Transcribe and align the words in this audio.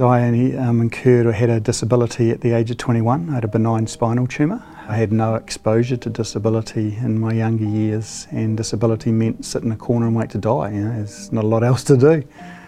I 0.00 0.26
um, 0.56 0.80
incurred 0.80 1.26
or 1.26 1.32
had 1.32 1.50
a 1.50 1.60
disability 1.60 2.30
at 2.30 2.40
the 2.40 2.52
age 2.52 2.70
of 2.70 2.78
21. 2.78 3.30
I 3.30 3.34
had 3.34 3.44
a 3.44 3.48
benign 3.48 3.86
spinal 3.86 4.26
tumour. 4.26 4.60
I 4.88 4.96
had 4.96 5.12
no 5.12 5.36
exposure 5.36 5.96
to 5.96 6.10
disability 6.10 6.96
in 6.96 7.20
my 7.20 7.32
younger 7.32 7.64
years, 7.64 8.26
and 8.32 8.56
disability 8.56 9.12
meant 9.12 9.44
sit 9.44 9.62
in 9.62 9.70
a 9.70 9.76
corner 9.76 10.06
and 10.08 10.16
wait 10.16 10.30
to 10.30 10.38
die. 10.38 10.72
You 10.72 10.80
know, 10.80 10.96
there's 10.96 11.30
not 11.30 11.44
a 11.44 11.46
lot 11.46 11.62
else 11.62 11.84
to 11.84 11.96
do. 11.96 12.24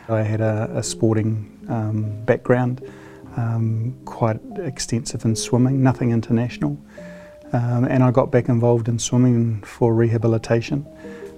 I 0.08 0.22
had 0.22 0.40
a, 0.40 0.70
a 0.72 0.82
sporting 0.84 1.50
um, 1.68 2.24
background, 2.26 2.88
um, 3.36 3.96
quite 4.04 4.38
extensive 4.58 5.24
in 5.24 5.34
swimming, 5.34 5.82
nothing 5.82 6.12
international. 6.12 6.78
Um, 7.52 7.86
and 7.86 8.04
I 8.04 8.12
got 8.12 8.30
back 8.30 8.48
involved 8.48 8.88
in 8.88 9.00
swimming 9.00 9.62
for 9.62 9.94
rehabilitation. 9.94 10.86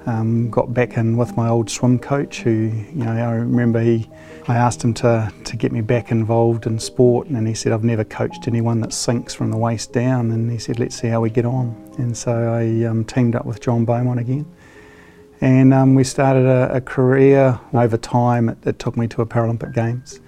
Um, 0.07 0.49
got 0.51 0.73
back 0.73 0.97
in 0.97 1.17
with 1.17 1.37
my 1.37 1.49
old 1.49 1.69
swim 1.69 1.99
coach, 1.99 2.41
who 2.41 2.51
you 2.51 3.05
know 3.05 3.13
I 3.13 3.33
remember 3.33 3.81
he. 3.81 4.09
I 4.47 4.57
asked 4.57 4.83
him 4.83 4.95
to 4.95 5.31
to 5.45 5.57
get 5.57 5.73
me 5.73 5.81
back 5.81 6.11
involved 6.11 6.67
in 6.67 6.79
sport, 6.79 7.29
and 7.29 7.47
he 7.47 7.55
said 7.55 7.73
I've 7.73 7.85
never 7.85 8.05
coached 8.05 8.49
anyone 8.49 8.81
that 8.81 8.93
sinks 8.93 9.35
from 9.35 9.51
the 9.51 9.57
waist 9.57 9.93
down, 9.93 10.31
and 10.31 10.51
he 10.51 10.59
said 10.59 10.79
let's 10.79 10.99
see 10.99 11.09
how 11.09 11.21
we 11.21 11.31
get 11.31 11.45
on. 11.45 11.77
And 11.99 12.17
so 12.17 12.33
I 12.33 12.85
um, 12.87 13.05
teamed 13.05 13.35
up 13.35 13.45
with 13.45 13.61
John 13.61 13.85
Beaumont 13.85 14.21
again, 14.21 14.47
and 15.41 15.75
um, 15.75 15.95
we 15.95 16.05
started 16.05 16.47
a, 16.47 16.77
a, 16.77 16.81
career. 16.81 17.61
Over 17.75 17.97
time, 17.97 18.49
it, 18.49 18.59
it, 18.65 18.79
took 18.79 18.97
me 18.97 19.09
to 19.09 19.23
a 19.23 19.27
Paralympic 19.27 19.75
Games, 19.75 20.21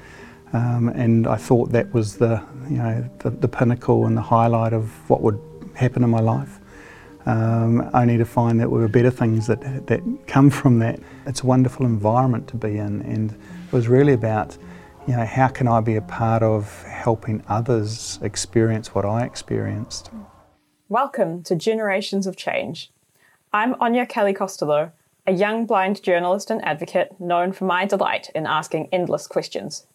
um, 0.52 0.88
and 0.88 1.26
I 1.26 1.36
thought 1.36 1.70
that 1.72 1.92
was 1.94 2.16
the 2.16 2.42
you 2.68 2.76
know 2.78 3.08
the, 3.20 3.30
the 3.30 3.48
pinnacle 3.48 4.06
and 4.06 4.16
the 4.16 4.22
highlight 4.22 4.72
of 4.72 4.90
what 5.08 5.22
would 5.22 5.40
happen 5.74 6.04
in 6.04 6.10
my 6.10 6.20
life 6.20 6.59
um, 7.26 7.90
only 7.94 8.16
to 8.16 8.24
find 8.24 8.60
that 8.60 8.64
there 8.64 8.70
were 8.70 8.88
better 8.88 9.10
things 9.10 9.46
that, 9.46 9.86
that 9.86 10.00
come 10.26 10.50
from 10.50 10.78
that. 10.80 11.00
It's 11.26 11.42
a 11.42 11.46
wonderful 11.46 11.86
environment 11.86 12.48
to 12.48 12.56
be 12.56 12.78
in, 12.78 13.02
and 13.02 13.32
it 13.32 13.72
was 13.72 13.88
really 13.88 14.12
about, 14.12 14.56
you 15.06 15.16
know, 15.16 15.24
how 15.24 15.48
can 15.48 15.68
I 15.68 15.80
be 15.80 15.96
a 15.96 16.02
part 16.02 16.42
of 16.42 16.82
helping 16.84 17.42
others 17.48 18.18
experience 18.22 18.94
what 18.94 19.06
I 19.06 19.24
experienced. 19.24 20.10
Welcome 20.90 21.42
to 21.44 21.54
Generations 21.54 22.26
of 22.26 22.36
Change. 22.36 22.90
I'm 23.52 23.74
Áine 23.76 24.06
Kelly 24.08 24.34
Costello, 24.34 24.92
a 25.26 25.32
young 25.32 25.64
blind 25.64 26.02
journalist 26.02 26.50
and 26.50 26.62
advocate 26.64 27.18
known 27.18 27.52
for 27.52 27.64
my 27.64 27.86
delight 27.86 28.30
in 28.34 28.46
asking 28.46 28.88
endless 28.92 29.26
questions. 29.26 29.86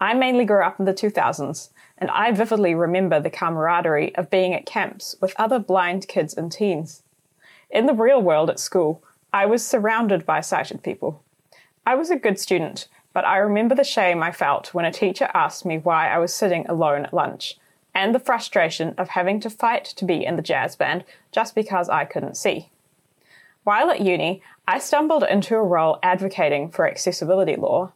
I 0.00 0.14
mainly 0.14 0.44
grew 0.44 0.64
up 0.64 0.78
in 0.78 0.86
the 0.86 0.94
2000s 0.94 1.68
and 2.02 2.10
I 2.10 2.32
vividly 2.32 2.74
remember 2.74 3.20
the 3.20 3.30
camaraderie 3.30 4.12
of 4.16 4.28
being 4.28 4.54
at 4.54 4.66
camps 4.66 5.14
with 5.20 5.38
other 5.38 5.60
blind 5.60 6.08
kids 6.08 6.34
and 6.34 6.50
teens. 6.50 7.04
In 7.70 7.86
the 7.86 7.94
real 7.94 8.20
world 8.20 8.50
at 8.50 8.58
school, 8.58 9.04
I 9.32 9.46
was 9.46 9.64
surrounded 9.64 10.26
by 10.26 10.40
sighted 10.40 10.82
people. 10.82 11.22
I 11.86 11.94
was 11.94 12.10
a 12.10 12.16
good 12.16 12.40
student, 12.40 12.88
but 13.12 13.24
I 13.24 13.36
remember 13.36 13.76
the 13.76 13.84
shame 13.84 14.20
I 14.20 14.32
felt 14.32 14.74
when 14.74 14.84
a 14.84 14.90
teacher 14.90 15.30
asked 15.32 15.64
me 15.64 15.78
why 15.78 16.10
I 16.10 16.18
was 16.18 16.34
sitting 16.34 16.66
alone 16.66 17.04
at 17.04 17.14
lunch, 17.14 17.56
and 17.94 18.12
the 18.12 18.18
frustration 18.18 18.96
of 18.98 19.10
having 19.10 19.38
to 19.38 19.48
fight 19.48 19.84
to 19.84 20.04
be 20.04 20.24
in 20.24 20.34
the 20.34 20.42
jazz 20.42 20.74
band 20.74 21.04
just 21.30 21.54
because 21.54 21.88
I 21.88 22.04
couldn't 22.04 22.36
see. 22.36 22.70
While 23.62 23.92
at 23.92 24.00
uni, 24.00 24.42
I 24.66 24.80
stumbled 24.80 25.22
into 25.22 25.54
a 25.54 25.62
role 25.62 26.00
advocating 26.02 26.68
for 26.68 26.84
accessibility 26.88 27.54
law, 27.54 27.92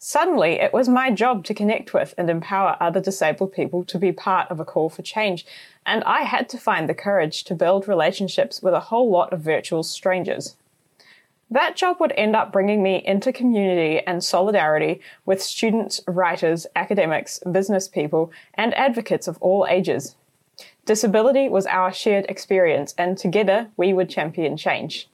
Suddenly, 0.00 0.60
it 0.60 0.72
was 0.72 0.88
my 0.88 1.10
job 1.10 1.44
to 1.44 1.54
connect 1.54 1.92
with 1.92 2.14
and 2.16 2.30
empower 2.30 2.76
other 2.78 3.00
disabled 3.00 3.52
people 3.52 3.84
to 3.86 3.98
be 3.98 4.12
part 4.12 4.48
of 4.48 4.60
a 4.60 4.64
call 4.64 4.88
for 4.88 5.02
change, 5.02 5.44
and 5.84 6.04
I 6.04 6.22
had 6.22 6.48
to 6.50 6.58
find 6.58 6.88
the 6.88 6.94
courage 6.94 7.42
to 7.44 7.56
build 7.56 7.88
relationships 7.88 8.62
with 8.62 8.74
a 8.74 8.80
whole 8.80 9.10
lot 9.10 9.32
of 9.32 9.40
virtual 9.40 9.82
strangers. 9.82 10.54
That 11.50 11.74
job 11.74 11.98
would 11.98 12.12
end 12.12 12.36
up 12.36 12.52
bringing 12.52 12.80
me 12.80 13.02
into 13.04 13.32
community 13.32 14.00
and 14.06 14.22
solidarity 14.22 15.00
with 15.26 15.42
students, 15.42 16.00
writers, 16.06 16.66
academics, 16.76 17.40
business 17.50 17.88
people, 17.88 18.30
and 18.54 18.74
advocates 18.74 19.26
of 19.26 19.38
all 19.40 19.66
ages. 19.68 20.14
Disability 20.84 21.48
was 21.48 21.66
our 21.66 21.92
shared 21.92 22.26
experience, 22.28 22.94
and 22.96 23.18
together 23.18 23.70
we 23.76 23.92
would 23.92 24.10
champion 24.10 24.56
change. 24.56 25.08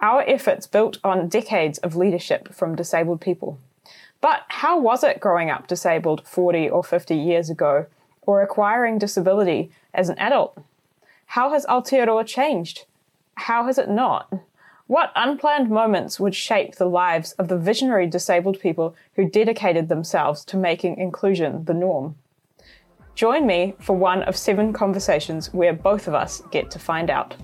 Our 0.00 0.22
efforts 0.22 0.68
built 0.68 0.98
on 1.02 1.28
decades 1.28 1.78
of 1.78 1.96
leadership 1.96 2.54
from 2.54 2.76
disabled 2.76 3.20
people. 3.20 3.58
But 4.20 4.42
how 4.48 4.78
was 4.80 5.04
it 5.04 5.20
growing 5.20 5.50
up 5.50 5.66
disabled 5.66 6.26
40 6.26 6.68
or 6.68 6.82
50 6.82 7.14
years 7.14 7.50
ago, 7.50 7.86
or 8.22 8.42
acquiring 8.42 8.98
disability 8.98 9.70
as 9.94 10.08
an 10.08 10.18
adult? 10.18 10.58
How 11.26 11.50
has 11.52 11.64
Aotearoa 11.66 12.26
changed? 12.26 12.84
How 13.34 13.64
has 13.66 13.78
it 13.78 13.88
not? 13.88 14.32
What 14.88 15.12
unplanned 15.14 15.70
moments 15.70 16.18
would 16.18 16.34
shape 16.34 16.76
the 16.76 16.86
lives 16.86 17.32
of 17.32 17.48
the 17.48 17.58
visionary 17.58 18.06
disabled 18.06 18.58
people 18.58 18.96
who 19.14 19.28
dedicated 19.28 19.88
themselves 19.88 20.44
to 20.46 20.56
making 20.56 20.96
inclusion 20.96 21.66
the 21.66 21.74
norm? 21.74 22.16
Join 23.14 23.46
me 23.46 23.74
for 23.78 23.94
one 23.94 24.22
of 24.22 24.36
seven 24.36 24.72
conversations 24.72 25.52
where 25.52 25.74
both 25.74 26.08
of 26.08 26.14
us 26.14 26.40
get 26.50 26.70
to 26.70 26.78
find 26.78 27.10
out. 27.10 27.36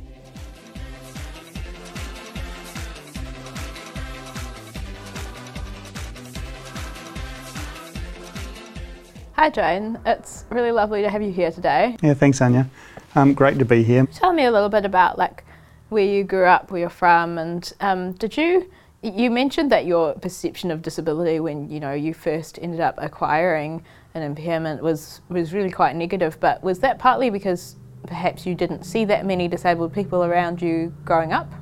Hi, 9.36 9.50
Jane. 9.50 9.98
It's 10.06 10.44
really 10.48 10.70
lovely 10.70 11.02
to 11.02 11.10
have 11.10 11.20
you 11.20 11.32
here 11.32 11.50
today. 11.50 11.96
Yeah, 12.00 12.14
thanks, 12.14 12.38
Áine. 12.38 12.70
Um, 13.16 13.34
great 13.34 13.58
to 13.58 13.64
be 13.64 13.82
here. 13.82 14.06
Tell 14.06 14.32
me 14.32 14.44
a 14.44 14.50
little 14.52 14.68
bit 14.68 14.84
about 14.84 15.18
like 15.18 15.44
where 15.88 16.04
you 16.04 16.22
grew 16.22 16.44
up, 16.44 16.70
where 16.70 16.82
you're 16.82 16.88
from, 16.88 17.36
and 17.38 17.72
um, 17.80 18.12
did 18.12 18.36
you? 18.36 18.70
You 19.02 19.32
mentioned 19.32 19.72
that 19.72 19.86
your 19.86 20.14
perception 20.14 20.70
of 20.70 20.82
disability 20.82 21.40
when 21.40 21.68
you 21.68 21.80
know 21.80 21.92
you 21.92 22.14
first 22.14 22.60
ended 22.62 22.78
up 22.78 22.94
acquiring 22.98 23.84
an 24.14 24.22
impairment 24.22 24.84
was 24.84 25.20
was 25.28 25.52
really 25.52 25.70
quite 25.70 25.96
negative. 25.96 26.38
But 26.38 26.62
was 26.62 26.78
that 26.78 27.00
partly 27.00 27.28
because 27.28 27.74
perhaps 28.06 28.46
you 28.46 28.54
didn't 28.54 28.84
see 28.84 29.04
that 29.06 29.26
many 29.26 29.48
disabled 29.48 29.92
people 29.92 30.22
around 30.22 30.62
you 30.62 30.94
growing 31.04 31.32
up? 31.32 31.52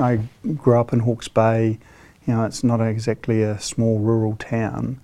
I 0.00 0.20
grew 0.58 0.78
up 0.78 0.92
in 0.92 1.00
Hawke's 1.00 1.28
Bay. 1.28 1.80
You 2.24 2.34
know, 2.34 2.44
it's 2.44 2.62
not 2.62 2.80
exactly 2.80 3.42
a 3.42 3.58
small 3.58 3.98
rural 3.98 4.36
town. 4.36 5.00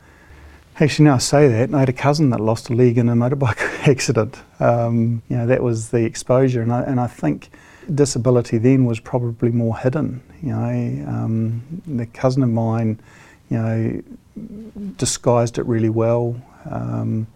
Actually, 0.82 1.04
now 1.04 1.14
I 1.14 1.18
say 1.18 1.46
that, 1.46 1.72
I 1.72 1.78
had 1.78 1.88
a 1.88 1.92
cousin 1.92 2.30
that 2.30 2.40
lost 2.40 2.68
a 2.68 2.74
leg 2.74 2.98
in 2.98 3.08
a 3.08 3.14
motorbike 3.14 3.60
accident. 3.88 4.36
Um, 4.58 5.22
you 5.28 5.36
know, 5.36 5.46
that 5.46 5.62
was 5.62 5.90
the 5.90 6.04
exposure, 6.04 6.60
and 6.60 6.72
I, 6.72 6.82
and 6.82 6.98
I 6.98 7.06
think 7.06 7.50
disability 7.94 8.58
then 8.58 8.84
was 8.84 8.98
probably 8.98 9.52
more 9.52 9.78
hidden. 9.78 10.20
You 10.42 10.48
know, 10.48 11.08
um, 11.08 11.82
the 11.86 12.06
cousin 12.06 12.42
of 12.42 12.48
mine, 12.48 12.98
you 13.48 13.58
know, 13.58 14.02
disguised 14.96 15.56
it 15.56 15.66
really 15.66 15.88
well. 15.88 16.34
Um, 16.68 17.28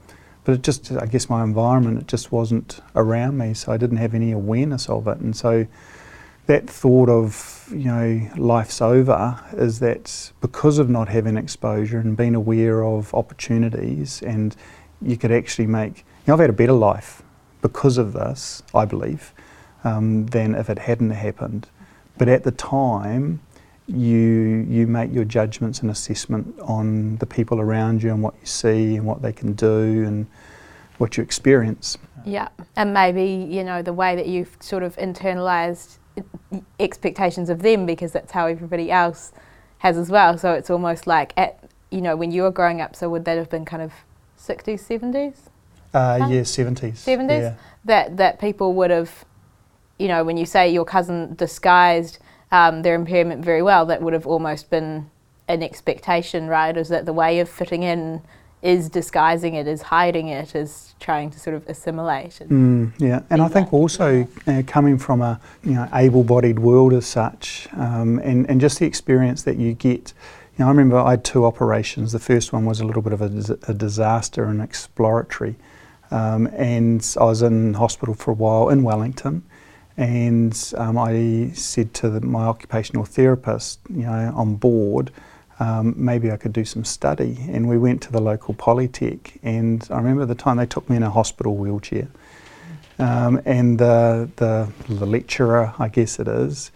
but 0.42 0.56
it 0.56 0.62
just, 0.62 0.90
I 0.90 1.06
guess 1.06 1.30
my 1.30 1.44
environment, 1.44 2.00
it 2.00 2.08
just 2.08 2.32
wasn't 2.32 2.80
around 2.96 3.38
me, 3.38 3.54
so 3.54 3.70
I 3.70 3.76
didn't 3.76 3.98
have 3.98 4.12
any 4.12 4.32
awareness 4.32 4.88
of 4.88 5.06
it. 5.06 5.18
And 5.18 5.36
so 5.36 5.68
that 6.46 6.68
thought 6.70 7.08
of 7.08 7.68
you 7.70 7.84
know 7.84 8.30
life's 8.36 8.80
over 8.80 9.38
is 9.54 9.80
that 9.80 10.32
because 10.40 10.78
of 10.78 10.88
not 10.88 11.08
having 11.08 11.36
exposure 11.36 11.98
and 11.98 12.16
being 12.16 12.34
aware 12.34 12.84
of 12.84 13.12
opportunities 13.14 14.22
and 14.22 14.56
you 15.02 15.16
could 15.16 15.32
actually 15.32 15.66
make 15.66 15.98
you 15.98 16.04
know 16.28 16.34
I've 16.34 16.40
had 16.40 16.50
a 16.50 16.54
better 16.54 16.72
life 16.72 17.22
because 17.62 17.98
of 17.98 18.12
this 18.12 18.62
I 18.74 18.84
believe 18.84 19.34
um, 19.84 20.26
than 20.26 20.54
if 20.54 20.68
it 20.68 20.80
hadn't 20.80 21.10
happened. 21.10 21.68
But 22.18 22.28
at 22.28 22.44
the 22.44 22.50
time 22.50 23.40
you 23.86 24.66
you 24.68 24.86
make 24.86 25.12
your 25.12 25.24
judgments 25.24 25.80
and 25.80 25.90
assessment 25.90 26.58
on 26.60 27.16
the 27.16 27.26
people 27.26 27.60
around 27.60 28.02
you 28.02 28.10
and 28.10 28.22
what 28.22 28.34
you 28.40 28.46
see 28.46 28.96
and 28.96 29.04
what 29.04 29.22
they 29.22 29.32
can 29.32 29.52
do 29.52 30.04
and 30.04 30.26
what 30.98 31.16
you 31.16 31.22
experience. 31.22 31.98
Yeah 32.24 32.48
and 32.76 32.94
maybe 32.94 33.26
you 33.52 33.64
know 33.64 33.82
the 33.82 33.92
way 33.92 34.14
that 34.14 34.26
you've 34.26 34.56
sort 34.60 34.82
of 34.84 34.96
internalized 34.96 35.98
expectations 36.78 37.50
of 37.50 37.62
them 37.62 37.86
because 37.86 38.12
that's 38.12 38.32
how 38.32 38.46
everybody 38.46 38.90
else 38.90 39.32
has 39.78 39.96
as 39.96 40.10
well. 40.10 40.38
So 40.38 40.52
it's 40.52 40.70
almost 40.70 41.06
like 41.06 41.32
at 41.36 41.58
you 41.90 42.00
know 42.00 42.16
when 42.16 42.30
you 42.30 42.42
were 42.42 42.50
growing 42.50 42.80
up. 42.80 42.96
So 42.96 43.08
would 43.10 43.24
that 43.24 43.38
have 43.38 43.50
been 43.50 43.64
kind 43.64 43.82
of 43.82 43.92
sixties, 44.36 44.84
seventies? 44.84 45.50
Uh, 45.94 46.28
yeah, 46.30 46.42
seventies. 46.42 46.98
Seventies. 46.98 47.42
Yeah. 47.42 47.54
That 47.84 48.16
that 48.16 48.40
people 48.40 48.74
would 48.74 48.90
have, 48.90 49.24
you 49.98 50.08
know, 50.08 50.24
when 50.24 50.36
you 50.36 50.46
say 50.46 50.70
your 50.70 50.84
cousin 50.84 51.34
disguised 51.34 52.18
um, 52.52 52.82
their 52.82 52.94
impairment 52.94 53.44
very 53.44 53.62
well, 53.62 53.86
that 53.86 54.02
would 54.02 54.12
have 54.12 54.26
almost 54.26 54.70
been 54.70 55.10
an 55.48 55.62
expectation, 55.62 56.48
right? 56.48 56.76
Is 56.76 56.88
that 56.88 57.06
the 57.06 57.12
way 57.12 57.40
of 57.40 57.48
fitting 57.48 57.82
in? 57.82 58.22
Is 58.66 58.88
disguising 58.88 59.54
it, 59.54 59.68
is 59.68 59.80
hiding 59.80 60.28
it, 60.28 60.56
is 60.56 60.94
trying 60.98 61.30
to 61.30 61.38
sort 61.38 61.54
of 61.54 61.68
assimilate. 61.68 62.40
Mm, 62.48 62.92
yeah, 62.98 63.22
and 63.30 63.40
I 63.40 63.46
think 63.46 63.72
also 63.72 64.26
uh, 64.48 64.62
coming 64.66 64.98
from 64.98 65.22
a 65.22 65.40
you 65.62 65.74
know 65.74 65.88
able-bodied 65.94 66.58
world 66.58 66.92
as 66.92 67.06
such, 67.06 67.68
um, 67.74 68.18
and 68.18 68.50
and 68.50 68.60
just 68.60 68.78
the 68.80 68.86
experience 68.86 69.44
that 69.44 69.56
you 69.56 69.72
get. 69.72 70.12
You 70.58 70.64
know, 70.64 70.66
I 70.66 70.70
remember 70.70 70.98
I 70.98 71.10
had 71.10 71.24
two 71.24 71.44
operations. 71.44 72.12
The 72.12 72.18
first 72.18 72.52
one 72.52 72.64
was 72.64 72.80
a 72.80 72.84
little 72.84 73.02
bit 73.02 73.12
of 73.12 73.22
a, 73.22 73.58
a 73.68 73.74
disaster 73.74 74.44
and 74.44 74.60
exploratory, 74.60 75.54
um, 76.10 76.48
and 76.48 77.06
I 77.20 77.24
was 77.24 77.42
in 77.42 77.74
hospital 77.74 78.14
for 78.14 78.32
a 78.32 78.34
while 78.34 78.68
in 78.68 78.82
Wellington. 78.82 79.44
And 79.98 80.54
um, 80.76 80.98
I 80.98 81.52
said 81.54 81.94
to 81.94 82.10
the, 82.10 82.20
my 82.20 82.44
occupational 82.44 83.06
therapist, 83.06 83.80
you 83.88 84.02
know, 84.02 84.30
on 84.36 84.56
board, 84.56 85.10
um, 85.58 85.94
maybe 85.96 86.30
I 86.30 86.36
could 86.36 86.52
do 86.52 86.64
some 86.64 86.84
study. 86.84 87.38
And 87.48 87.68
we 87.68 87.78
went 87.78 88.02
to 88.02 88.12
the 88.12 88.20
local 88.20 88.54
polytech, 88.54 89.38
and 89.42 89.86
I 89.90 89.96
remember 89.96 90.26
the 90.26 90.34
time 90.34 90.56
they 90.58 90.66
took 90.66 90.88
me 90.88 90.96
in 90.96 91.02
a 91.02 91.10
hospital 91.10 91.56
wheelchair. 91.56 92.08
Um, 92.98 93.42
and 93.44 93.78
the, 93.78 94.30
the, 94.36 94.72
the, 94.88 95.04
lecturer, 95.04 95.74
I 95.78 95.88
guess 95.88 96.18
it 96.18 96.28
is, 96.28 96.70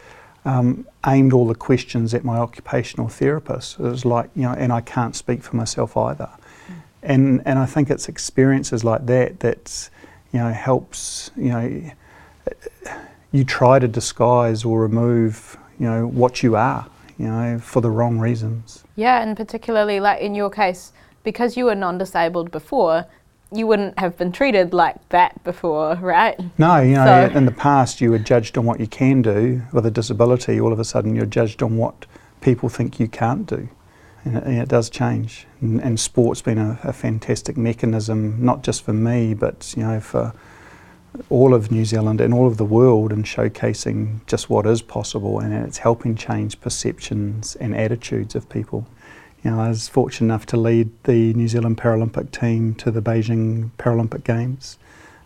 um, 0.44 0.87
aimed 1.06 1.32
all 1.32 1.47
the 1.47 1.55
questions 1.55 2.12
at 2.12 2.25
my 2.25 2.37
occupational 2.37 3.09
therapist. 3.09 3.79
It 3.79 3.85
was 3.85 4.05
like, 4.05 4.29
you 4.35 4.43
know, 4.43 4.53
and 4.53 4.71
I 4.71 4.83
can't 4.83 5.17
speak 5.17 5.43
for 5.43 5.56
myself 5.56 5.97
either. 5.97 6.29
Mm. 6.29 6.75
And, 7.03 7.43
and 7.47 7.59
I 7.59 7.65
think 7.65 7.88
it's 7.88 8.06
experiences 8.06 8.85
like 8.85 9.06
that 9.06 9.41
that, 9.41 9.88
you 10.33 10.41
know, 10.41 10.53
helps, 10.53 11.31
you 11.37 11.49
know, 11.49 11.91
you 13.33 13.44
try 13.44 13.79
to 13.79 13.88
disguise 13.88 14.65
or 14.65 14.81
remove, 14.81 15.56
you 15.79 15.87
know, 15.88 16.06
what 16.06 16.43
you 16.43 16.56
are, 16.56 16.87
you 17.21 17.29
know, 17.29 17.59
for 17.59 17.83
the 17.83 17.91
wrong 17.91 18.19
reasons. 18.19 18.83
Yeah, 18.97 19.21
and 19.23 19.37
particularly 19.37 20.01
like 20.01 20.23
in 20.23 20.35
your 20.35 20.49
case, 20.49 20.93
because 21.23 21.55
you 21.55 21.67
were 21.67 21.75
non-disabled 21.75 22.51
before, 22.51 23.05
you 23.53 23.67
wouldn't 23.67 23.99
have 23.99 24.17
been 24.17 24.33
treated 24.33 24.73
like 24.73 24.97
that 25.11 25.45
before, 25.45 25.97
right? 25.97 26.41
No, 26.59 26.79
you 26.81 26.95
know, 26.95 27.29
so. 27.31 27.37
in 27.37 27.45
the 27.45 27.53
past 27.53 28.01
you 28.01 28.11
were 28.11 28.19
judged 28.19 28.57
on 28.57 28.65
what 28.65 28.81
you 28.81 28.87
can 28.87 29.21
do 29.21 29.61
with 29.71 29.85
a 29.85 29.91
disability. 29.91 30.59
All 30.59 30.73
of 30.73 30.81
a 30.81 30.85
sudden 30.85 31.15
you're 31.15 31.27
judged 31.27 31.63
on 31.63 31.77
what 31.77 32.07
people 32.41 32.71
think 32.71 32.99
you 32.99 33.07
can't 33.07 33.47
do. 33.47 33.69
And 34.25 34.39
it, 34.39 34.45
and 34.45 34.59
it 34.59 34.69
does 34.69 34.89
change. 34.89 35.47
And, 35.61 35.79
and 35.83 36.01
sport's 36.01 36.41
been 36.41 36.59
a, 36.59 36.79
a, 36.85 36.93
fantastic 36.93 37.57
mechanism, 37.59 38.43
not 38.43 38.63
just 38.63 38.83
for 38.83 38.95
me, 38.95 39.35
but 39.35 39.75
you 39.77 39.83
know, 39.83 40.01
for 40.01 40.33
all 41.29 41.55
of 41.55 41.71
New 41.71 41.85
Zealand 41.85 42.21
and 42.21 42.33
all 42.33 42.47
of 42.47 42.57
the 42.57 42.65
world 42.65 43.12
in 43.12 43.23
showcasing 43.23 44.25
just 44.27 44.49
what 44.49 44.67
is 44.67 44.83
possible 44.83 45.39
and 45.41 45.53
it's 45.53 45.79
helping 45.79 46.15
change 46.15 46.61
perceptions 46.61 47.57
and 47.57 47.75
attitudes 47.75 48.35
of 48.35 48.49
people. 48.49 48.87
You 49.43 49.51
know, 49.51 49.61
I 49.61 49.69
was 49.69 49.89
fortunate 49.89 50.27
enough 50.27 50.47
to 50.47 50.57
lead 50.57 50.91
the 51.05 51.33
New 51.35 51.49
Zealand 51.49 51.79
Paralympic 51.79 52.31
team 52.31 52.75
to 52.77 52.91
the 52.91 53.01
Beijing 53.01 53.71
Paralympic 53.79 54.23
Games, 54.23 54.79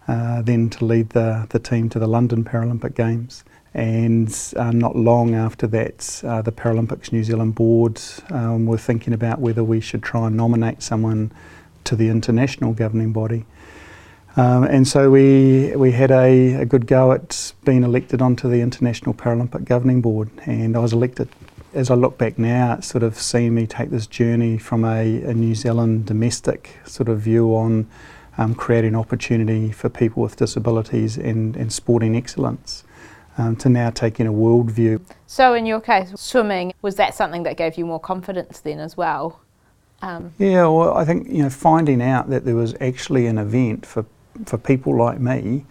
uh, 0.07 0.41
then 0.43 0.71
to 0.71 0.85
lead 0.85 1.11
the, 1.11 1.47
the 1.51 1.59
team 1.59 1.89
to 1.91 1.99
the 1.99 2.07
London 2.07 2.45
Paralympic 2.45 2.95
Games. 2.95 3.45
And 3.75 4.33
uh, 4.57 4.71
not 4.71 4.95
long 4.95 5.35
after 5.35 5.67
that, 5.67 6.23
uh, 6.25 6.43
the 6.43 6.53
Paralympics 6.53 7.11
New 7.11 7.25
Zealand 7.25 7.57
board 7.57 8.01
um, 8.31 8.67
were 8.67 8.79
thinking 8.79 9.13
about 9.13 9.41
whether 9.41 9.65
we 9.65 9.81
should 9.81 10.03
try 10.03 10.29
and 10.29 10.37
nominate 10.37 10.81
someone 10.81 11.33
to 11.83 11.97
the 11.97 12.09
international 12.09 12.73
governing 12.73 13.13
body. 13.13 13.45
Um, 14.37 14.65
and 14.65 14.87
so 14.87 15.11
we, 15.11 15.77
we 15.77 15.93
had 15.93 16.11
a, 16.11 16.55
a 16.55 16.65
good 16.65 16.87
go 16.87 17.13
at 17.13 17.53
being 17.65 17.85
elected 17.85 18.21
onto 18.21 18.49
the 18.49 18.61
International 18.61 19.15
Paralympic 19.15 19.65
Governing 19.65 20.01
Board, 20.01 20.29
and 20.45 20.77
I 20.77 20.81
was 20.81 20.93
elected 20.93 21.29
as 21.75 21.91
I 21.91 21.95
look 21.95 22.17
back 22.17 22.39
now, 22.39 22.75
it's 22.75 22.87
sort 22.87 23.03
of 23.03 23.19
seen 23.19 23.55
me 23.55 23.67
take 23.67 23.91
this 23.91 24.07
journey 24.07 24.59
from 24.59 24.85
a, 24.85 25.23
a 25.23 25.35
New 25.35 25.55
Zealand 25.55 26.07
domestic 26.07 26.79
sort 26.85 27.09
of 27.09 27.21
view 27.21 27.49
on 27.55 27.89
um, 28.39 28.55
creating 28.55 28.95
opportunity 28.95 29.73
for 29.73 29.89
people 29.89 30.23
with 30.23 30.37
disabilities 30.37 31.17
and, 31.17 31.57
and 31.57 31.73
sporting 31.73 32.17
excellence. 32.17 32.85
Um, 33.37 33.57
to 33.57 33.69
now 33.69 33.91
taking 33.91 34.29
a 34.29 34.33
world 34.33 34.71
view. 34.71 35.05
So, 35.27 35.55
in 35.55 35.67
your 35.67 35.81
case, 35.81 36.13
swimming 36.15 36.73
was 36.83 36.95
that 36.95 37.17
something 37.17 37.43
that 37.43 37.57
gave 37.57 37.77
you 37.77 37.85
more 37.85 37.99
confidence 37.99 38.61
then 38.61 38.79
as 38.79 38.97
well? 38.97 39.41
Um, 40.03 40.33
yeah, 40.39 40.69
well, 40.69 40.95
I 40.95 41.05
think 41.05 41.29
you 41.29 41.43
know 41.43 41.51
finding 41.51 42.01
out 42.01 42.31
that 42.31 42.45
there 42.45 42.55
was 42.55 42.77
actually 42.81 43.27
an 43.27 43.39
event 43.39 43.87
for 43.87 44.07
for 44.47 44.59
people 44.59 44.97
like 44.97 45.21
me 45.21 45.65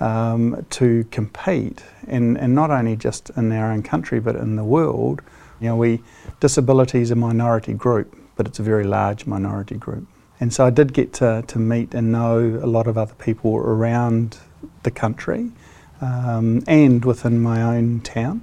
um, 0.00 0.66
to 0.70 1.04
compete, 1.10 1.82
and, 2.08 2.38
and 2.38 2.54
not 2.54 2.70
only 2.70 2.96
just 2.96 3.30
in 3.30 3.52
our 3.52 3.70
own 3.72 3.82
country 3.82 4.20
but 4.20 4.36
in 4.36 4.56
the 4.56 4.64
world, 4.64 5.20
you 5.60 5.68
know, 5.68 5.76
we 5.76 6.00
disability 6.40 7.00
is 7.00 7.10
a 7.10 7.16
minority 7.16 7.74
group, 7.74 8.16
but 8.36 8.46
it's 8.46 8.58
a 8.58 8.62
very 8.62 8.84
large 8.84 9.26
minority 9.26 9.76
group. 9.76 10.06
And 10.40 10.52
so 10.54 10.64
I 10.64 10.70
did 10.70 10.94
get 10.94 11.12
to, 11.14 11.44
to 11.46 11.58
meet 11.58 11.92
and 11.92 12.10
know 12.10 12.58
a 12.62 12.66
lot 12.66 12.86
of 12.86 12.96
other 12.96 13.14
people 13.14 13.56
around 13.56 14.38
the 14.84 14.90
country 14.90 15.52
um, 16.00 16.62
and 16.66 17.04
within 17.04 17.40
my 17.40 17.62
own 17.62 18.00
town 18.00 18.40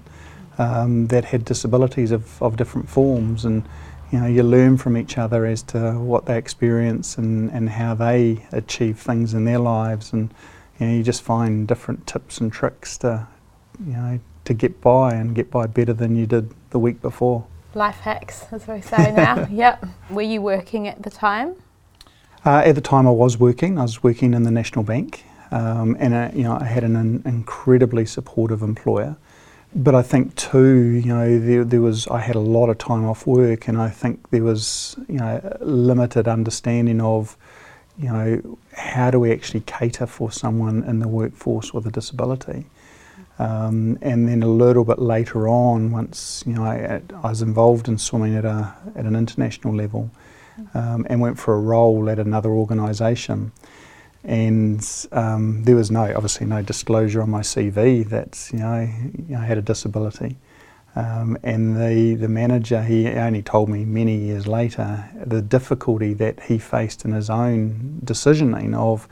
um, 0.60 1.08
that 1.08 1.26
had 1.26 1.44
disabilities 1.44 2.12
of, 2.12 2.42
of 2.42 2.56
different 2.56 2.88
forms. 2.88 3.46
And 3.46 3.68
you 4.12 4.20
know, 4.20 4.28
you 4.28 4.44
learn 4.44 4.78
from 4.78 4.98
each 4.98 5.18
other 5.18 5.46
as 5.46 5.62
to 5.64 5.94
what 6.00 6.26
they 6.26 6.38
experience 6.38 7.18
and, 7.18 7.52
and 7.52 7.70
how 7.70 7.94
they 7.94 8.46
achieve 8.52 9.00
things 9.00 9.34
in 9.34 9.46
their 9.46 9.60
lives. 9.60 10.14
And 10.14 10.34
you, 10.80 10.88
know, 10.88 10.94
you 10.94 11.04
just 11.04 11.22
find 11.22 11.68
different 11.68 12.08
tips 12.08 12.40
and 12.40 12.52
tricks 12.52 12.98
to, 13.00 13.28
you 13.86 13.94
know, 13.94 14.20
to 14.46 14.54
get 14.54 14.80
by 14.80 15.14
and 15.14 15.36
get 15.36 15.52
by 15.52 15.68
better 15.68 15.94
than 15.94 16.16
you 16.16 16.26
did 16.26 16.54
the 16.70 16.80
week 16.80 17.02
before. 17.02 17.46
Life 17.74 18.00
hacks, 18.00 18.46
as 18.52 18.66
we 18.68 18.82
say 18.82 19.14
now. 19.16 19.46
yep. 19.52 19.86
Were 20.10 20.22
you 20.22 20.42
working 20.42 20.88
at 20.88 21.04
the 21.04 21.10
time? 21.10 21.56
Uh, 22.46 22.62
at 22.64 22.76
the 22.76 22.82
time, 22.82 23.06
I 23.06 23.12
was 23.12 23.38
working. 23.38 23.78
I 23.78 23.82
was 23.82 24.02
working 24.04 24.34
in 24.34 24.44
the 24.44 24.52
National 24.52 24.84
Bank, 24.84 25.26
um, 25.52 25.98
and 26.00 26.14
uh, 26.14 26.30
you 26.34 26.44
know, 26.44 26.58
I 26.58 26.64
had 26.64 26.86
an, 26.86 26.96
an, 26.96 27.22
incredibly 27.26 28.06
supportive 28.06 28.62
employer. 28.62 29.18
But 29.78 29.94
I 29.94 30.02
think 30.02 30.36
too, 30.36 30.74
you 30.74 31.14
know, 31.14 31.40
there, 31.40 31.64
there 31.64 31.82
was 31.82 32.08
I 32.08 32.20
had 32.20 32.34
a 32.36 32.40
lot 32.40 32.68
of 32.70 32.80
time 32.80 33.06
off 33.06 33.28
work, 33.28 33.68
and 33.68 33.80
I 33.80 33.90
think 33.90 34.32
there 34.32 34.44
was 34.44 34.96
you 35.08 35.20
know 35.20 35.58
limited 35.62 36.28
understanding 36.28 37.00
of 37.00 37.38
you 38.00 38.12
know 38.12 38.58
how 38.74 39.12
do 39.12 39.20
we 39.20 39.32
actually 39.32 39.60
cater 39.62 40.08
for 40.08 40.32
someone 40.32 40.84
in 40.84 40.98
the 40.98 41.08
workforce 41.08 41.76
with 41.76 41.86
a 41.86 41.92
disability. 41.92 42.66
Um, 43.38 44.00
and 44.02 44.28
then 44.28 44.42
a 44.42 44.48
little 44.48 44.84
bit 44.84 44.98
later 44.98 45.48
on, 45.48 45.92
once 45.92 46.44
you 46.48 46.54
know 46.54 46.64
I, 46.64 47.02
I, 47.24 47.30
was 47.30 47.44
involved 47.44 47.88
in 47.88 48.00
swimming 48.00 48.36
at 48.36 48.46
a 48.46 48.74
at 48.96 49.06
an 49.06 49.16
international 49.16 49.76
level, 49.76 50.10
um, 50.74 51.06
and 51.08 51.22
went 51.22 51.38
for 51.38 51.54
a 51.54 51.60
role 51.60 52.10
at 52.10 52.18
another 52.18 52.50
organisation, 52.50 53.52
and 54.24 55.08
um, 55.12 55.64
there 55.64 55.76
was 55.76 55.92
no 55.92 56.12
obviously 56.16 56.46
no 56.48 56.62
disclosure 56.62 57.22
on 57.22 57.30
my 57.30 57.42
CV 57.42 58.08
that 58.10 58.50
you 58.52 58.60
know, 58.60 59.40
I 59.40 59.46
had 59.46 59.58
a 59.58 59.62
disability, 59.62 60.38
um, 60.96 61.38
and 61.44 61.78
the 61.78 62.16
the 62.16 62.28
manager 62.28 62.84
he 62.84 63.08
only 63.08 63.42
told 63.42 63.70
me 63.70 63.86
many 63.86 64.16
years 64.18 64.48
later 64.48 65.10
the 65.26 65.42
difficulty 65.42 66.14
that 66.14 66.42
he 66.42 66.58
faced 66.58 67.06
in 67.06 67.12
his 67.12 67.30
own 67.30 68.02
decisioning 68.04 68.76
of 68.76 69.08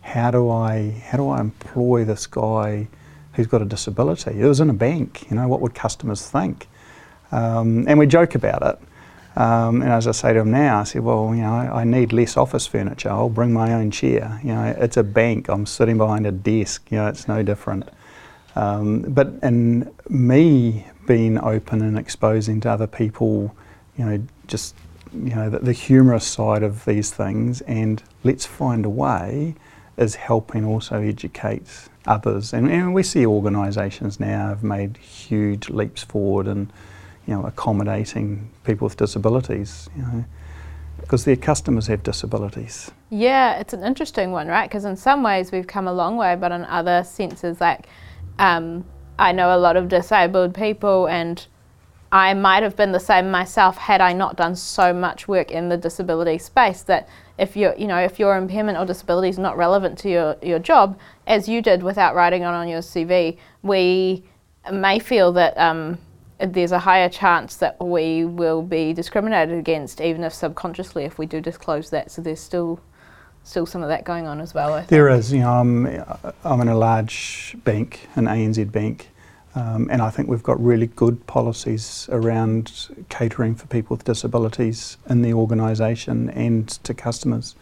how 0.00 0.30
do 0.30 0.50
I 0.50 0.90
how 1.04 1.18
do 1.18 1.28
I 1.28 1.40
employ 1.40 2.04
this 2.04 2.26
guy 2.26 2.88
who's 3.36 3.46
got 3.46 3.60
a 3.60 3.66
disability. 3.66 4.40
It 4.40 4.46
was 4.46 4.60
in 4.60 4.70
a 4.70 4.74
bank, 4.74 5.26
you 5.30 5.36
know, 5.36 5.46
what 5.46 5.60
would 5.60 5.74
customers 5.74 6.26
think? 6.26 6.68
Um, 7.30 7.86
and 7.86 7.98
we 7.98 8.06
joke 8.06 8.34
about 8.34 8.62
it. 8.62 8.85
Um, 9.36 9.82
and 9.82 9.92
as 9.92 10.06
I 10.06 10.12
say 10.12 10.32
to 10.32 10.38
them 10.38 10.50
now, 10.50 10.80
I 10.80 10.84
said, 10.84 11.02
well, 11.02 11.34
you 11.34 11.42
know, 11.42 11.52
I, 11.52 11.82
I, 11.82 11.84
need 11.84 12.14
less 12.14 12.38
office 12.38 12.66
furniture. 12.66 13.10
I'll 13.10 13.28
bring 13.28 13.52
my 13.52 13.74
own 13.74 13.90
chair. 13.90 14.40
You 14.42 14.54
know, 14.54 14.74
it's 14.78 14.96
a 14.96 15.02
bank. 15.02 15.48
I'm 15.48 15.66
sitting 15.66 15.98
behind 15.98 16.26
a 16.26 16.32
desk. 16.32 16.90
You 16.90 16.98
know, 16.98 17.08
it's 17.08 17.28
no 17.28 17.42
different. 17.42 17.86
Um, 18.54 19.02
but 19.02 19.34
in 19.42 19.92
me 20.08 20.86
being 21.06 21.38
open 21.38 21.82
and 21.82 21.98
exposing 21.98 22.60
to 22.62 22.70
other 22.70 22.86
people, 22.86 23.54
you 23.98 24.06
know, 24.06 24.26
just 24.46 24.74
you 25.12 25.34
know 25.34 25.50
the, 25.50 25.58
the 25.58 25.72
humorous 25.72 26.26
side 26.26 26.62
of 26.62 26.84
these 26.86 27.10
things, 27.10 27.60
and 27.62 28.02
let's 28.24 28.46
find 28.46 28.86
a 28.86 28.90
way, 28.90 29.54
is 29.98 30.14
helping 30.14 30.64
also 30.64 31.02
educate 31.02 31.88
others. 32.06 32.54
And, 32.54 32.70
and 32.70 32.94
we 32.94 33.02
see 33.02 33.26
organisations 33.26 34.18
now 34.18 34.48
have 34.48 34.62
made 34.62 34.96
huge 34.96 35.68
leaps 35.68 36.02
forward 36.02 36.46
in, 36.46 36.70
you 37.26 37.34
know, 37.34 37.44
accommodating 37.44 38.50
people 38.64 38.86
with 38.86 38.96
disabilities. 38.96 39.88
You 39.96 40.02
know, 40.02 40.24
because 41.00 41.24
their 41.24 41.36
customers 41.36 41.86
have 41.86 42.02
disabilities. 42.02 42.90
Yeah, 43.10 43.58
it's 43.60 43.72
an 43.72 43.84
interesting 43.84 44.32
one, 44.32 44.48
right? 44.48 44.68
Because 44.68 44.84
in 44.84 44.96
some 44.96 45.22
ways 45.22 45.52
we've 45.52 45.66
come 45.66 45.86
a 45.86 45.92
long 45.92 46.16
way, 46.16 46.34
but 46.36 46.52
in 46.52 46.64
other 46.64 47.04
senses, 47.04 47.60
like 47.60 47.86
um, 48.38 48.84
I 49.18 49.32
know 49.32 49.56
a 49.56 49.58
lot 49.58 49.76
of 49.76 49.88
disabled 49.88 50.54
people, 50.54 51.06
and 51.06 51.46
I 52.10 52.34
might 52.34 52.62
have 52.62 52.76
been 52.76 52.92
the 52.92 53.00
same 53.00 53.30
myself 53.30 53.76
had 53.76 54.00
I 54.00 54.12
not 54.12 54.36
done 54.36 54.56
so 54.56 54.92
much 54.92 55.28
work 55.28 55.50
in 55.50 55.68
the 55.68 55.76
disability 55.76 56.38
space. 56.38 56.82
That 56.82 57.08
if 57.38 57.56
you 57.56 57.72
you 57.76 57.86
know 57.86 57.98
if 57.98 58.18
your 58.18 58.36
impairment 58.36 58.78
or 58.78 58.84
disability 58.84 59.28
is 59.28 59.38
not 59.38 59.56
relevant 59.56 59.98
to 60.00 60.10
your 60.10 60.36
your 60.42 60.58
job, 60.58 60.98
as 61.26 61.48
you 61.48 61.62
did 61.62 61.82
without 61.82 62.14
writing 62.14 62.42
it 62.42 62.46
on 62.46 62.68
your 62.68 62.80
CV, 62.80 63.38
we 63.62 64.24
may 64.72 64.98
feel 64.98 65.32
that 65.32 65.56
um, 65.56 65.98
there's 66.38 66.72
a 66.72 66.78
higher 66.78 67.08
chance 67.08 67.56
that 67.56 67.76
we 67.80 68.24
will 68.24 68.62
be 68.62 68.92
discriminated 68.92 69.58
against, 69.58 70.00
even 70.00 70.22
if 70.22 70.34
subconsciously, 70.34 71.04
if 71.04 71.18
we 71.18 71.26
do 71.26 71.40
disclose 71.40 71.90
that. 71.90 72.10
So 72.10 72.22
there's 72.22 72.40
still 72.40 72.80
still 73.42 73.64
some 73.64 73.82
of 73.82 73.88
that 73.88 74.04
going 74.04 74.26
on 74.26 74.40
as 74.40 74.52
well. 74.52 74.84
There 74.88 75.08
is. 75.08 75.32
You 75.32 75.40
know, 75.40 75.52
I'm, 75.52 75.86
I'm 76.44 76.60
in 76.60 76.68
a 76.68 76.76
large 76.76 77.56
bank, 77.64 78.08
an 78.16 78.24
ANZ 78.24 78.72
bank, 78.72 79.08
um, 79.54 79.88
and 79.90 80.02
I 80.02 80.10
think 80.10 80.28
we've 80.28 80.42
got 80.42 80.62
really 80.62 80.88
good 80.88 81.26
policies 81.26 82.08
around 82.10 82.88
catering 83.08 83.54
for 83.54 83.66
people 83.68 83.96
with 83.96 84.04
disabilities 84.04 84.98
in 85.08 85.22
the 85.22 85.32
organisation 85.32 86.28
and 86.30 86.68
to 86.68 86.92
customers. 86.92 87.54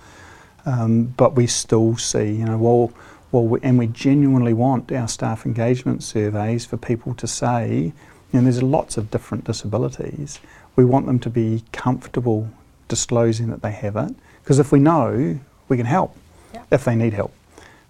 Um, 0.66 1.04
but 1.18 1.36
we 1.36 1.46
still 1.46 1.96
see, 1.98 2.32
you 2.32 2.46
know, 2.46 2.56
well, 2.56 2.92
well, 3.30 3.44
we, 3.44 3.60
and 3.62 3.78
we 3.78 3.86
genuinely 3.86 4.54
want 4.54 4.90
our 4.90 5.06
staff 5.06 5.44
engagement 5.44 6.02
surveys 6.02 6.64
for 6.64 6.78
people 6.78 7.14
to 7.14 7.26
say, 7.26 7.92
know, 8.40 8.44
there's 8.44 8.62
lots 8.62 8.96
of 8.96 9.10
different 9.10 9.44
disabilities. 9.44 10.40
we 10.76 10.84
want 10.84 11.06
them 11.06 11.20
to 11.20 11.30
be 11.30 11.62
comfortable 11.72 12.48
disclosing 12.88 13.46
that 13.48 13.62
they 13.62 13.70
have 13.70 13.94
it. 13.96 14.12
Because 14.42 14.58
if 14.58 14.72
we 14.72 14.80
know, 14.80 15.38
we 15.68 15.76
can 15.76 15.86
help 15.86 16.16
Yeah. 16.52 16.62
if 16.72 16.84
they 16.84 16.96
need 16.96 17.12
help. 17.12 17.32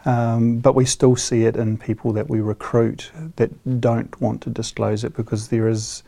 Um, 0.04 0.58
but 0.58 0.74
we 0.74 0.84
still 0.84 1.16
see 1.16 1.44
it 1.46 1.56
in 1.56 1.78
people 1.78 2.12
that 2.12 2.28
we 2.28 2.40
recruit 2.40 3.10
that 3.36 3.80
don't 3.80 4.20
want 4.20 4.42
to 4.42 4.50
disclose 4.50 5.02
it 5.02 5.16
because 5.16 5.48
there 5.48 5.66
is 5.66 6.02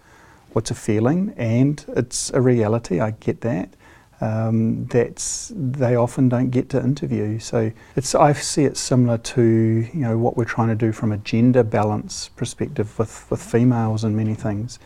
what's 0.53 0.71
a 0.71 0.75
feeling 0.75 1.33
and 1.39 1.83
it's 1.97 2.31
a 2.35 2.41
reality. 2.43 3.01
I 3.01 3.13
get 3.13 3.41
that. 3.41 3.71
Um, 4.21 4.87
that's 4.87 5.53
they 5.55 5.95
often 5.95 6.29
don't 6.31 6.51
get 6.51 6.71
to 6.71 6.81
interview. 6.81 7.39
So 7.39 7.71
it's 7.97 8.15
I 8.15 8.33
see 8.33 8.65
it 8.65 8.77
similar 8.77 9.19
to 9.19 9.43
you 9.43 10.01
know 10.01 10.17
what 10.17 10.37
we're 10.37 10.47
trying 10.47 10.69
to 10.69 10.75
do 10.75 10.93
from 10.93 11.13
a 11.13 11.19
gender 11.19 11.63
balance 11.63 12.31
perspective 12.31 12.99
with, 12.99 13.31
with 13.31 13.43
females 13.43 14.05
and 14.05 14.17
many 14.17 14.35
things. 14.35 14.79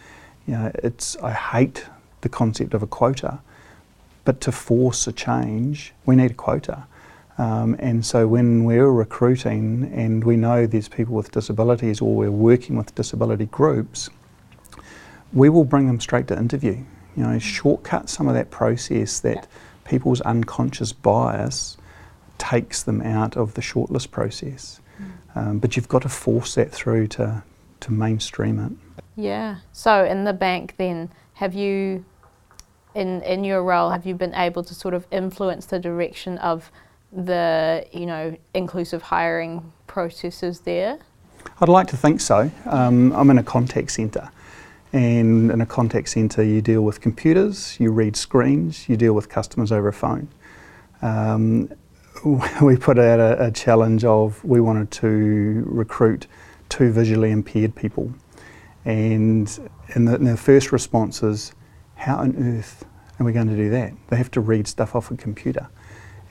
You 0.47 0.55
know, 0.55 0.73
it's 0.83 1.17
I 1.19 1.33
hate 1.33 1.87
the 2.23 2.29
concept 2.29 2.75
of 2.75 2.83
a 2.83 2.87
quota, 2.87 3.41
but 4.25 4.41
to 4.43 4.53
force 4.53 5.07
a 5.07 5.13
change, 5.13 5.95
we 6.07 6.17
need 6.17 6.33
a 6.33 6.35
quota. 6.35 6.87
Um, 7.39 7.75
and 7.79 8.05
so 8.05 8.27
when 8.27 8.65
we're 8.65 8.91
recruiting 8.91 9.91
and 9.95 10.23
we 10.23 10.37
know 10.37 10.67
there's 10.67 10.89
people 10.89 11.15
with 11.15 11.31
disabilities 11.31 12.03
or 12.03 12.15
we're 12.15 12.31
working 12.31 12.77
with 12.77 12.95
disability 12.95 13.47
groups, 13.47 14.11
we 15.33 15.49
will 15.49 15.65
bring 15.65 15.87
them 15.87 16.01
straight 16.01 16.27
to 16.29 16.37
interview. 16.37 16.85
You 17.21 17.27
know, 17.27 17.39
shortcut 17.39 18.09
some 18.09 18.29
of 18.29 18.35
that 18.35 18.51
process 18.51 19.21
that 19.21 19.35
Yeah. 19.37 19.43
people's 19.85 20.23
unconscious 20.23 20.95
bias 20.95 21.77
takes 22.39 22.83
them 22.83 23.03
out 23.03 23.37
of 23.37 23.53
the 23.53 23.61
shortlist 23.61 24.11
process. 24.11 24.81
Um, 25.35 25.59
but 25.59 25.77
you've 25.77 25.89
got 25.89 26.01
to 26.03 26.09
force 26.09 26.55
that 26.55 26.73
through 26.73 27.09
to, 27.09 27.43
to 27.81 27.93
mainstream 27.93 28.59
it. 28.59 29.03
Yeah. 29.17 29.57
So 29.71 30.03
in 30.03 30.25
the 30.25 30.33
bank, 30.33 30.77
then, 30.79 31.11
have 31.35 31.53
you, 31.53 32.07
in 32.95 33.21
in 33.21 33.45
your 33.45 33.63
role, 33.63 33.91
have 33.91 34.07
you 34.07 34.15
been 34.15 34.35
able 34.35 34.65
to 34.65 34.75
sort 34.75 34.95
of 34.95 35.07
influence 35.11 35.67
the 35.67 35.79
direction 35.79 36.39
of 36.39 36.71
the 37.13 37.85
you 37.93 38.07
know 38.07 38.35
inclusive 38.55 39.03
hiring 39.03 39.73
processes 39.87 40.61
there? 40.61 40.99
I'd 41.61 41.69
like 41.69 41.89
to 41.89 41.99
think 41.99 42.23
so. 42.23 42.51
Um, 42.65 43.13
I'm 43.13 43.29
in 43.29 43.37
a 43.37 43.43
contact 43.43 43.91
centre, 43.91 44.31
and 44.93 45.51
in 45.51 45.61
a 45.61 45.67
contact 45.67 46.09
centre, 46.09 46.43
you 46.43 46.61
deal 46.61 46.83
with 46.83 47.01
computers, 47.01 47.79
you 47.79 47.93
read 47.93 48.17
screens, 48.17 48.89
you 48.89 48.97
deal 48.97 49.13
with 49.13 49.29
customers 49.29 49.71
over 49.71 49.89
a 49.89 49.93
phone. 49.93 50.29
Um, 51.03 51.71
we 52.63 52.77
put 52.77 52.99
out 52.99 53.21
a, 53.21 53.47
a 53.47 53.51
challenge 53.51 54.05
of 54.05 54.43
we 54.45 54.61
wanted 54.61 54.91
to 54.93 55.65
recruit 55.67 56.27
two 56.69 56.93
visually 56.93 57.31
impaired 57.31 57.75
people, 57.75 58.13
and 58.85 59.71
in 59.95 60.05
the, 60.05 60.15
in 60.17 60.25
the 60.25 60.37
first 60.37 60.73
response 60.73 61.23
is, 61.23 61.53
how 61.97 62.17
on 62.17 62.35
earth 62.59 62.85
are 63.19 63.27
we 63.27 63.33
going 63.33 63.49
to 63.49 63.57
do 63.57 63.71
that? 63.71 63.93
They 64.09 64.17
have 64.17 64.31
to 64.33 64.41
read 64.41 64.67
stuff 64.67 64.95
off 64.97 65.11
a 65.11 65.17
computer. 65.17 65.69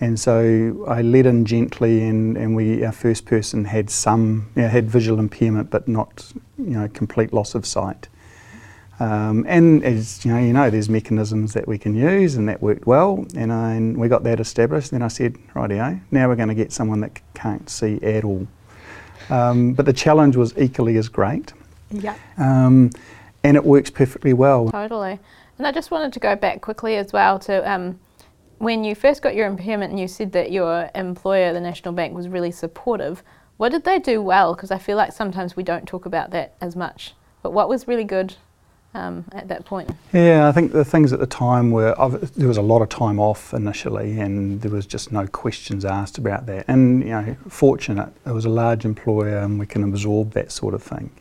And 0.01 0.19
so 0.19 0.85
I 0.87 1.01
led 1.01 1.25
in 1.25 1.45
gently, 1.45 2.03
and, 2.03 2.37
and 2.37 2.55
we 2.55 2.83
our 2.85 2.91
first 2.91 3.25
person 3.25 3.65
had 3.65 3.89
some 3.89 4.49
you 4.55 4.61
know, 4.61 4.67
had 4.69 4.89
visual 4.89 5.19
impairment, 5.19 5.69
but 5.69 5.87
not 5.87 6.31
you 6.57 6.71
know 6.71 6.87
complete 6.87 7.33
loss 7.33 7.53
of 7.53 7.65
sight. 7.65 8.07
Um, 8.99 9.45
and 9.47 9.83
as 9.83 10.25
you 10.25 10.33
know, 10.33 10.39
you 10.39 10.51
know, 10.51 10.69
there's 10.69 10.89
mechanisms 10.89 11.53
that 11.53 11.67
we 11.67 11.77
can 11.77 11.95
use, 11.95 12.35
and 12.35 12.49
that 12.49 12.61
worked 12.61 12.85
well. 12.85 13.25
And, 13.35 13.51
I, 13.51 13.73
and 13.73 13.97
we 13.97 14.09
got 14.09 14.23
that 14.23 14.39
established. 14.39 14.91
Then 14.91 15.01
I 15.01 15.07
said, 15.07 15.35
rightio, 15.55 16.01
now 16.11 16.27
we're 16.27 16.35
going 16.35 16.49
to 16.49 16.55
get 16.55 16.71
someone 16.73 16.99
that 17.01 17.19
can't 17.33 17.69
see 17.69 17.99
at 18.03 18.23
all. 18.23 18.45
Um, 19.29 19.73
but 19.73 19.85
the 19.85 19.93
challenge 19.93 20.35
was 20.35 20.57
equally 20.57 20.97
as 20.97 21.07
great, 21.07 21.53
Yeah. 21.91 22.15
um, 22.37 22.89
and 23.43 23.55
it 23.55 23.63
works 23.63 23.89
perfectly 23.89 24.33
well. 24.33 24.69
Totally. 24.69 25.19
And 25.57 25.67
I 25.67 25.71
just 25.71 25.91
wanted 25.91 26.13
to 26.13 26.19
go 26.19 26.35
back 26.35 26.61
quickly 26.61 26.95
as 26.95 27.13
well 27.13 27.37
to 27.39 27.69
um, 27.69 27.99
when 28.57 28.83
you 28.83 28.95
first 28.95 29.21
got 29.21 29.35
your 29.35 29.45
impairment 29.47 29.91
and 29.91 29.99
you 29.99 30.07
said 30.07 30.31
that 30.33 30.51
your 30.51 30.89
employer, 30.95 31.53
the 31.53 31.61
National 31.61 31.93
Bank, 31.93 32.15
was 32.15 32.27
really 32.27 32.51
supportive. 32.51 33.23
What 33.57 33.69
did 33.71 33.83
they 33.83 33.99
do 33.99 34.21
well? 34.21 34.55
Because 34.55 34.71
I 34.71 34.77
feel 34.77 34.97
like 34.97 35.11
sometimes 35.13 35.55
we 35.55 35.63
don't 35.63 35.87
talk 35.87 36.05
about 36.05 36.31
that 36.31 36.55
as 36.59 36.75
much. 36.75 37.13
But 37.43 37.51
what 37.51 37.69
was 37.69 37.87
really 37.87 38.03
good 38.03 38.35
um, 38.93 39.25
at 39.31 39.47
that 39.47 39.65
point? 39.65 39.89
Yeah, 40.13 40.47
I 40.47 40.51
think 40.51 40.71
the 40.71 40.85
things 40.85 41.13
at 41.13 41.19
the 41.19 41.27
time 41.27 41.71
were 41.71 41.95
there 42.35 42.47
was 42.47 42.57
a 42.57 42.61
lot 42.61 42.81
of 42.81 42.89
time 42.89 43.19
off 43.19 43.53
initially, 43.53 44.19
and 44.19 44.61
there 44.61 44.71
was 44.71 44.85
just 44.85 45.11
no 45.11 45.27
questions 45.27 45.85
asked 45.85 46.17
about 46.17 46.45
that. 46.47 46.65
And 46.67 47.03
you 47.03 47.09
know, 47.09 47.37
fortunate 47.47 48.11
it 48.25 48.31
was 48.31 48.45
a 48.45 48.49
large 48.49 48.85
employer, 48.85 49.37
and 49.37 49.59
we 49.59 49.65
can 49.65 49.83
absorb 49.83 50.31
that 50.33 50.51
sort 50.51 50.73
of 50.73 50.81
thing. 50.81 51.11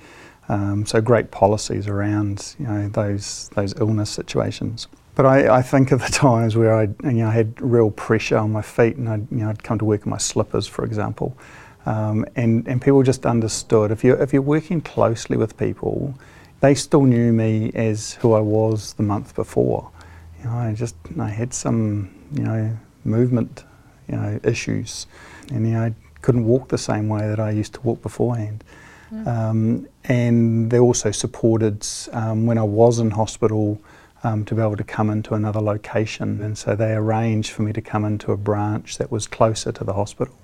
Um, 0.48 0.86
so 0.86 1.00
great 1.00 1.30
policies 1.30 1.88
around 1.88 2.54
you 2.58 2.66
know 2.66 2.88
those 2.88 3.50
those 3.54 3.78
illness 3.78 4.10
situations. 4.10 4.88
But 5.14 5.26
I, 5.26 5.58
I 5.58 5.62
think 5.62 5.90
of 5.92 6.00
the 6.00 6.12
times 6.12 6.56
where 6.56 6.74
I 6.74 6.82
you 7.02 7.24
know 7.24 7.30
had 7.30 7.60
real 7.60 7.90
pressure 7.90 8.38
on 8.38 8.52
my 8.52 8.62
feet, 8.62 8.96
and 8.96 9.08
I'd 9.08 9.30
you 9.30 9.38
know 9.38 9.50
I'd 9.50 9.62
come 9.62 9.78
to 9.78 9.84
work 9.84 10.06
in 10.06 10.10
my 10.10 10.18
slippers, 10.18 10.66
for 10.66 10.84
example, 10.84 11.36
um, 11.84 12.24
and 12.34 12.66
and 12.66 12.80
people 12.80 13.02
just 13.02 13.26
understood 13.26 13.90
if 13.90 14.02
you're, 14.02 14.20
if 14.22 14.32
you're 14.32 14.42
working 14.42 14.80
closely 14.80 15.36
with 15.36 15.56
people, 15.58 16.14
they 16.60 16.74
still 16.74 17.02
knew 17.02 17.32
me 17.32 17.70
as 17.74 18.14
who 18.14 18.32
I 18.32 18.40
was 18.40 18.94
the 18.94 19.02
month 19.02 19.34
before. 19.34 19.90
You 20.38 20.44
know, 20.44 20.56
I 20.56 20.72
just 20.72 20.96
I 21.18 21.28
had 21.28 21.52
some 21.54 22.10
you 22.32 22.42
know 22.42 22.76
movement 23.04 23.64
you 24.08 24.16
know 24.16 24.40
issues, 24.42 25.06
and 25.52 25.66
you 25.66 25.74
know 25.74 25.84
I 25.84 25.94
couldn't 26.22 26.44
walk 26.44 26.68
the 26.68 26.78
same 26.78 27.08
way 27.08 27.28
that 27.28 27.40
I 27.40 27.50
used 27.50 27.74
to 27.74 27.80
walk 27.82 28.02
beforehand. 28.02 28.64
Um, 29.24 29.88
and 30.04 30.70
they 30.70 30.78
also 30.78 31.10
supported 31.10 31.86
um, 32.12 32.44
when 32.44 32.58
I 32.58 32.62
was 32.62 32.98
in 32.98 33.10
hospital 33.10 33.80
um, 34.22 34.44
to 34.44 34.54
be 34.54 34.60
able 34.60 34.76
to 34.76 34.84
come 34.84 35.08
into 35.08 35.34
another 35.34 35.60
location, 35.60 36.42
and 36.42 36.58
so 36.58 36.76
they 36.76 36.92
arranged 36.92 37.52
for 37.52 37.62
me 37.62 37.72
to 37.72 37.80
come 37.80 38.04
into 38.04 38.32
a 38.32 38.36
branch 38.36 38.98
that 38.98 39.10
was 39.10 39.26
closer 39.26 39.72
to 39.72 39.84
the 39.84 39.94
hospital, 39.94 40.34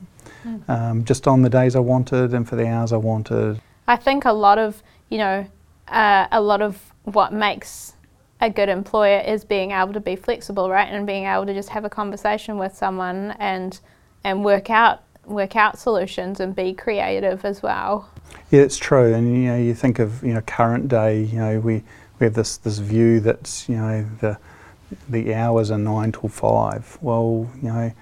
um, 0.68 1.04
just 1.04 1.28
on 1.28 1.42
the 1.42 1.50
days 1.50 1.76
I 1.76 1.80
wanted 1.80 2.32
and 2.32 2.48
for 2.48 2.56
the 2.56 2.66
hours 2.66 2.92
I 2.92 2.96
wanted. 2.96 3.60
I 3.86 3.96
think 3.96 4.24
a 4.24 4.32
lot 4.32 4.58
of, 4.58 4.82
you 5.10 5.18
know, 5.18 5.46
uh, 5.88 6.26
a 6.30 6.40
lot 6.40 6.62
of 6.62 6.80
what 7.04 7.32
makes 7.32 7.94
a 8.40 8.50
good 8.50 8.68
employer 8.68 9.20
is 9.20 9.44
being 9.44 9.70
able 9.70 9.92
to 9.92 10.00
be 10.00 10.16
flexible, 10.16 10.68
right? 10.68 10.88
And 10.88 11.06
being 11.06 11.24
able 11.24 11.46
to 11.46 11.54
just 11.54 11.68
have 11.70 11.84
a 11.84 11.90
conversation 11.90 12.58
with 12.58 12.74
someone 12.74 13.32
and 13.38 13.78
and 14.24 14.44
work 14.44 14.70
out 14.70 15.02
work 15.26 15.56
out 15.56 15.78
solutions 15.78 16.40
and 16.40 16.54
be 16.54 16.72
creative 16.72 17.44
as 17.44 17.62
well. 17.62 18.08
Yeah, 18.50 18.60
it's 18.60 18.76
true. 18.76 19.14
And 19.14 19.32
you 19.34 19.48
know, 19.48 19.56
you 19.56 19.74
think 19.74 19.98
of 19.98 20.22
you 20.22 20.34
know 20.34 20.40
current 20.42 20.88
day. 20.88 21.22
You 21.22 21.38
know, 21.38 21.60
we, 21.60 21.82
we 22.18 22.24
have 22.24 22.34
this 22.34 22.56
this 22.58 22.78
view 22.78 23.20
that 23.20 23.64
you 23.68 23.76
know 23.76 24.06
the 24.20 24.38
the 25.08 25.34
hours 25.34 25.70
are 25.70 25.78
nine 25.78 26.12
till 26.12 26.28
five. 26.28 26.98
Well, 27.00 27.50
you 27.62 27.68
know, 27.68 27.92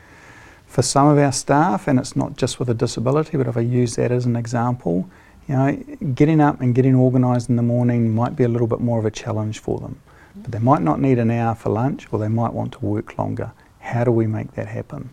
for 0.67 0.83
some 0.83 1.07
of 1.09 1.19
our 1.19 1.33
staff, 1.33 1.87
and 1.87 1.99
it's 1.99 2.17
not 2.17 2.37
just 2.37 2.59
with 2.59 2.69
a 2.69 2.75
disability, 2.75 3.37
but 3.37 3.47
if 3.47 3.57
I 3.57 3.61
use 3.61 3.97
that 3.97 4.11
as 4.11 4.27
an 4.27 4.37
example, 4.37 5.09
you 5.49 5.55
know, 5.55 5.73
getting 6.15 6.41
up 6.41 6.61
and 6.61 6.75
getting 6.75 6.95
organised 6.95 7.49
in 7.49 7.57
the 7.57 7.63
morning 7.63 8.15
might 8.15 8.37
be 8.37 8.45
a 8.45 8.49
little 8.49 8.67
bit 8.67 8.81
more 8.81 8.99
of 8.99 9.05
a 9.05 9.11
challenge 9.11 9.59
for 9.59 9.79
them. 9.81 10.01
But 10.35 10.53
they 10.53 10.59
might 10.59 10.83
not 10.83 11.01
need 11.01 11.19
an 11.19 11.31
hour 11.31 11.55
for 11.55 11.71
lunch, 11.71 12.07
or 12.11 12.19
they 12.19 12.29
might 12.29 12.53
want 12.53 12.73
to 12.73 12.79
work 12.81 13.19
longer. 13.19 13.53
How 13.81 14.05
do 14.05 14.11
we 14.11 14.27
make 14.27 14.53
that 14.53 14.69
happen? 14.69 15.11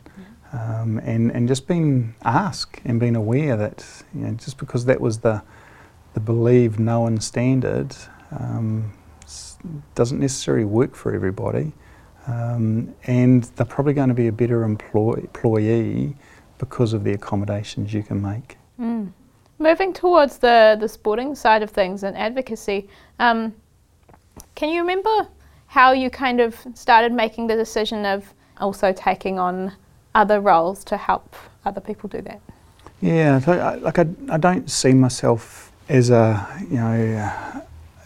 Um, 0.54 1.00
and, 1.00 1.32
and 1.32 1.48
just 1.48 1.68
being 1.68 2.16
asked 2.24 2.82
and 2.86 3.00
being 3.00 3.16
aware 3.16 3.56
that 3.56 3.86
you 4.16 4.22
know, 4.22 4.34
just 4.34 4.58
because 4.58 4.86
that 4.86 5.00
was 5.00 5.20
the, 5.20 5.44
the 6.14 6.20
believed 6.20 6.80
known 6.80 7.20
standard 7.20 7.96
um, 8.32 8.94
doesn't 9.96 10.20
necessarily 10.20 10.66
work 10.66 10.96
for 10.96 11.14
everybody. 11.14 11.74
Um, 12.28 12.96
and 13.06 13.44
they're 13.44 13.66
probably 13.66 13.94
going 13.94 14.10
to 14.10 14.16
be 14.16 14.28
a 14.28 14.32
better 14.32 14.64
employ- 14.64 15.16
employee 15.16 16.16
because 16.58 16.94
of 16.94 17.04
the 17.04 17.14
accommodations 17.14 17.94
you 17.94 18.04
can 18.04 18.22
make. 18.22 18.58
Mm. 18.80 19.12
Moving 19.60 19.94
towards 19.94 20.38
the, 20.38 20.78
the 20.80 20.88
sporting 20.88 21.36
side 21.36 21.62
of 21.64 21.70
things 21.70 22.04
and 22.04 22.18
advocacy, 22.18 22.88
um, 23.20 23.54
can 24.56 24.70
you 24.70 24.80
remember 24.80 25.28
how 25.68 25.92
you 25.92 26.10
kind 26.10 26.40
of 26.40 26.56
started 26.74 27.12
making 27.12 27.48
the 27.48 27.56
decision 27.56 28.06
of 28.06 28.34
also 28.58 28.94
taking 28.94 29.38
on 29.38 29.74
other 30.16 30.40
roles 30.40 30.84
to 30.86 30.96
help 30.96 31.36
other 31.66 31.82
people 31.82 32.08
do 32.08 32.22
that? 32.22 32.40
Yeah, 33.02 33.40
so 33.40 33.52
I, 33.54 33.76
like 33.76 34.00
I, 34.00 34.08
I 34.30 34.38
don't 34.38 34.70
see 34.70 34.94
myself 34.94 35.72
as 35.90 36.10
a 36.10 36.48
you 36.70 36.78
know 36.78 36.96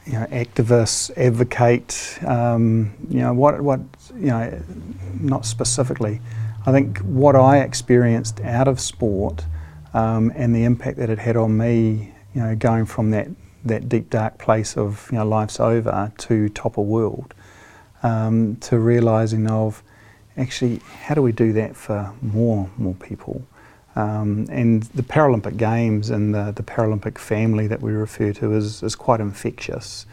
you 0.06 0.14
know 0.14 0.26
activist 0.32 1.16
advocate. 1.18 2.20
Um, 2.26 2.94
you 3.10 3.20
know 3.20 3.34
what 3.34 3.62
what 3.62 3.80
you 4.16 4.28
know 4.28 4.62
not 5.20 5.46
specifically. 5.46 6.20
I 6.66 6.72
think 6.72 7.00
what 7.00 7.36
I 7.36 7.60
experienced 7.60 8.42
out 8.42 8.68
of 8.68 8.80
sport 8.80 9.46
um, 9.94 10.32
and 10.36 10.56
the 10.56 10.64
impact 10.64 10.98
that 10.98 11.10
it 11.10 11.20
had 11.20 11.36
on 11.38 11.58
me, 11.58 12.14
you 12.34 12.42
know, 12.42 12.56
going 12.56 12.86
from 12.86 13.12
that 13.12 13.28
that 13.66 13.88
deep 13.88 14.10
dark 14.10 14.38
place 14.40 14.76
of 14.76 15.08
you 15.12 15.18
know 15.18 15.26
life's 15.26 15.60
over 15.60 16.12
to 16.18 16.50
top 16.50 16.78
of 16.78 16.86
world, 16.86 17.34
um, 18.02 18.58
to 18.58 18.78
realizing 18.78 19.50
of 19.50 19.84
actually 20.38 20.82
how 21.04 21.16
do 21.16 21.22
we 21.22 21.32
do 21.32 21.54
that 21.54 21.76
for 21.76 22.14
more 22.22 22.70
more 22.78 22.96
people. 22.96 23.46
Um, 23.96 24.48
and 24.50 24.84
the 24.84 25.04
Paralympic 25.04 25.58
Games 25.58 26.10
and 26.10 26.34
the, 26.34 26.52
the 26.52 26.64
Paralympic 26.64 27.18
family 27.18 27.68
that 27.68 27.82
we 27.82 27.92
refer 27.92 28.34
to 28.34 28.54
is, 28.54 28.82
is 28.82 28.96
quite 28.96 29.20
infectious. 29.20 30.06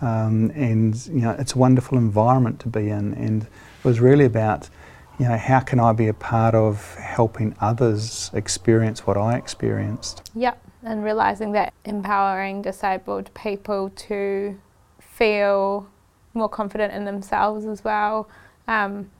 Um, 0.00 0.50
and 0.54 0.94
you 1.06 1.20
know, 1.20 1.32
it's 1.32 1.54
a 1.54 1.58
wonderful 1.58 1.98
environment 1.98 2.60
to 2.60 2.68
be 2.68 2.90
in. 2.90 3.14
And 3.14 3.42
it 3.42 3.84
was 3.84 4.00
really 4.00 4.24
about, 4.24 4.68
you 5.18 5.28
know, 5.28 5.36
how 5.36 5.60
can 5.60 5.78
I 5.78 5.92
be 5.92 6.08
a 6.08 6.14
part 6.14 6.54
of 6.54 6.94
helping 6.96 7.54
others 7.60 8.30
experience 8.34 9.06
what 9.06 9.16
I 9.16 9.36
experienced? 9.36 10.30
Yep, 10.34 10.60
and 10.82 11.04
realizing 11.04 11.52
that 11.52 11.72
empowering 11.84 12.62
disabled 12.62 13.32
people 13.34 13.90
to 13.90 14.58
feel 15.00 15.88
more 16.34 16.48
confident 16.48 16.92
in 16.92 17.04
themselves 17.04 17.64
as 17.64 17.84
well. 17.84 18.28
Um, 18.66 19.10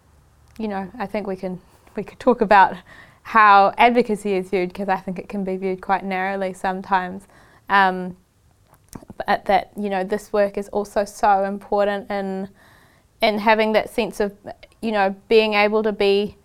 you 0.58 0.68
know, 0.68 0.90
I 0.98 1.06
think 1.06 1.26
we 1.26 1.36
can 1.36 1.60
we 1.96 2.02
could 2.02 2.18
talk 2.18 2.40
about 2.40 2.76
how 3.22 3.72
advocacy 3.78 4.34
is 4.34 4.50
viewed 4.50 4.70
because 4.70 4.88
I 4.88 4.96
think 4.96 5.18
it 5.18 5.28
can 5.28 5.44
be 5.44 5.56
viewed 5.56 5.80
quite 5.80 6.04
narrowly 6.04 6.52
sometimes. 6.52 7.26
Um, 7.68 8.16
but 9.26 9.44
that 9.46 9.70
you 9.76 9.90
know 9.90 10.04
this 10.04 10.32
work 10.32 10.58
is 10.58 10.68
also 10.68 11.04
so 11.04 11.44
important 11.44 12.10
in 12.10 12.48
in 13.20 13.38
having 13.38 13.72
that 13.72 13.90
sense 13.90 14.20
of 14.20 14.32
you 14.82 14.92
know 14.92 15.14
being 15.28 15.54
able 15.54 15.82
to 15.82 15.92
be 15.92 16.36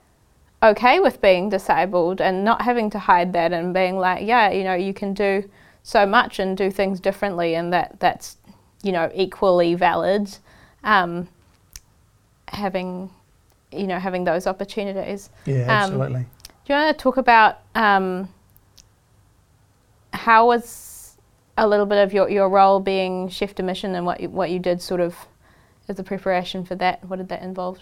okay 0.61 0.99
with 0.99 1.21
being 1.21 1.49
disabled 1.49 2.19
and 2.21 2.43
not 2.43 2.61
having 2.61 2.89
to 2.89 2.99
hide 2.99 3.33
that 3.33 3.51
and 3.53 3.73
being 3.73 3.97
like 3.97 4.25
yeah 4.25 4.49
you 4.51 4.63
know 4.63 4.73
you 4.73 4.93
can 4.93 5.13
do 5.13 5.49
so 5.83 6.05
much 6.05 6.39
and 6.39 6.57
do 6.57 6.69
things 6.69 6.99
differently 6.99 7.55
and 7.55 7.71
that 7.73 7.99
that's 7.99 8.38
you 8.83 8.91
know 8.91 9.09
equally 9.13 9.75
valid 9.75 10.38
um, 10.83 11.27
having 12.49 13.09
you 13.71 13.88
know 13.88 13.99
having 13.99 14.23
those 14.23 14.47
opportunities 14.47 15.29
Yeah, 15.45 15.63
Um, 15.63 15.69
absolutely. 15.69 16.21
do 16.65 16.73
you 16.73 16.75
want 16.75 16.97
to 16.97 17.01
talk 17.01 17.17
about 17.17 17.59
um, 17.75 18.29
how 20.13 20.47
was 20.47 21.17
a 21.57 21.67
little 21.67 21.85
bit 21.85 21.97
of 22.01 22.13
your, 22.13 22.29
your 22.29 22.49
role 22.49 22.79
being 22.79 23.27
chef 23.29 23.53
de 23.55 23.63
mission 23.63 23.95
and 23.95 24.05
what 24.05 24.21
you, 24.21 24.29
what 24.29 24.49
you 24.49 24.59
did 24.59 24.81
sort 24.81 25.01
of 25.01 25.15
as 25.89 26.00
a 26.00 26.03
preparation 26.03 26.63
for 26.63 26.75
that? 26.75 27.03
What 27.05 27.17
did 27.17 27.29
that 27.29 27.41
involve? 27.41 27.79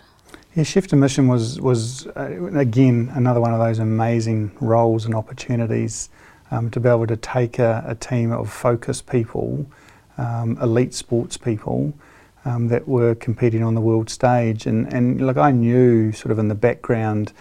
Yeah, 0.56 0.64
chef 0.64 0.88
de 0.88 0.96
mission 0.96 1.28
was 1.28 1.62
was 1.62 2.08
uh, 2.08 2.50
again 2.56 3.12
another 3.14 3.40
one 3.40 3.54
of 3.54 3.60
those 3.60 3.80
amazing 3.80 4.52
roles 4.60 5.06
and 5.06 5.14
opportunities 5.14 6.10
um, 6.52 6.72
to 6.72 6.80
be 6.80 6.90
able 6.90 7.08
to 7.08 7.18
take 7.18 7.60
a, 7.60 7.84
a 7.86 7.96
team 7.96 8.32
of 8.32 8.52
focused 8.52 9.08
people, 9.08 9.66
um, 10.18 10.58
elite 10.62 10.94
sports 10.94 11.38
people 11.38 11.94
um, 12.46 12.70
that 12.70 12.88
were 12.88 13.14
competing 13.16 13.64
on 13.64 13.76
the 13.76 13.82
world 13.82 14.10
stage, 14.10 14.66
and 14.66 14.92
and 14.92 15.26
like 15.26 15.38
I 15.38 15.52
knew 15.52 16.12
sort 16.12 16.32
of 16.32 16.40
in 16.40 16.48
the 16.48 16.56
background 16.56 17.34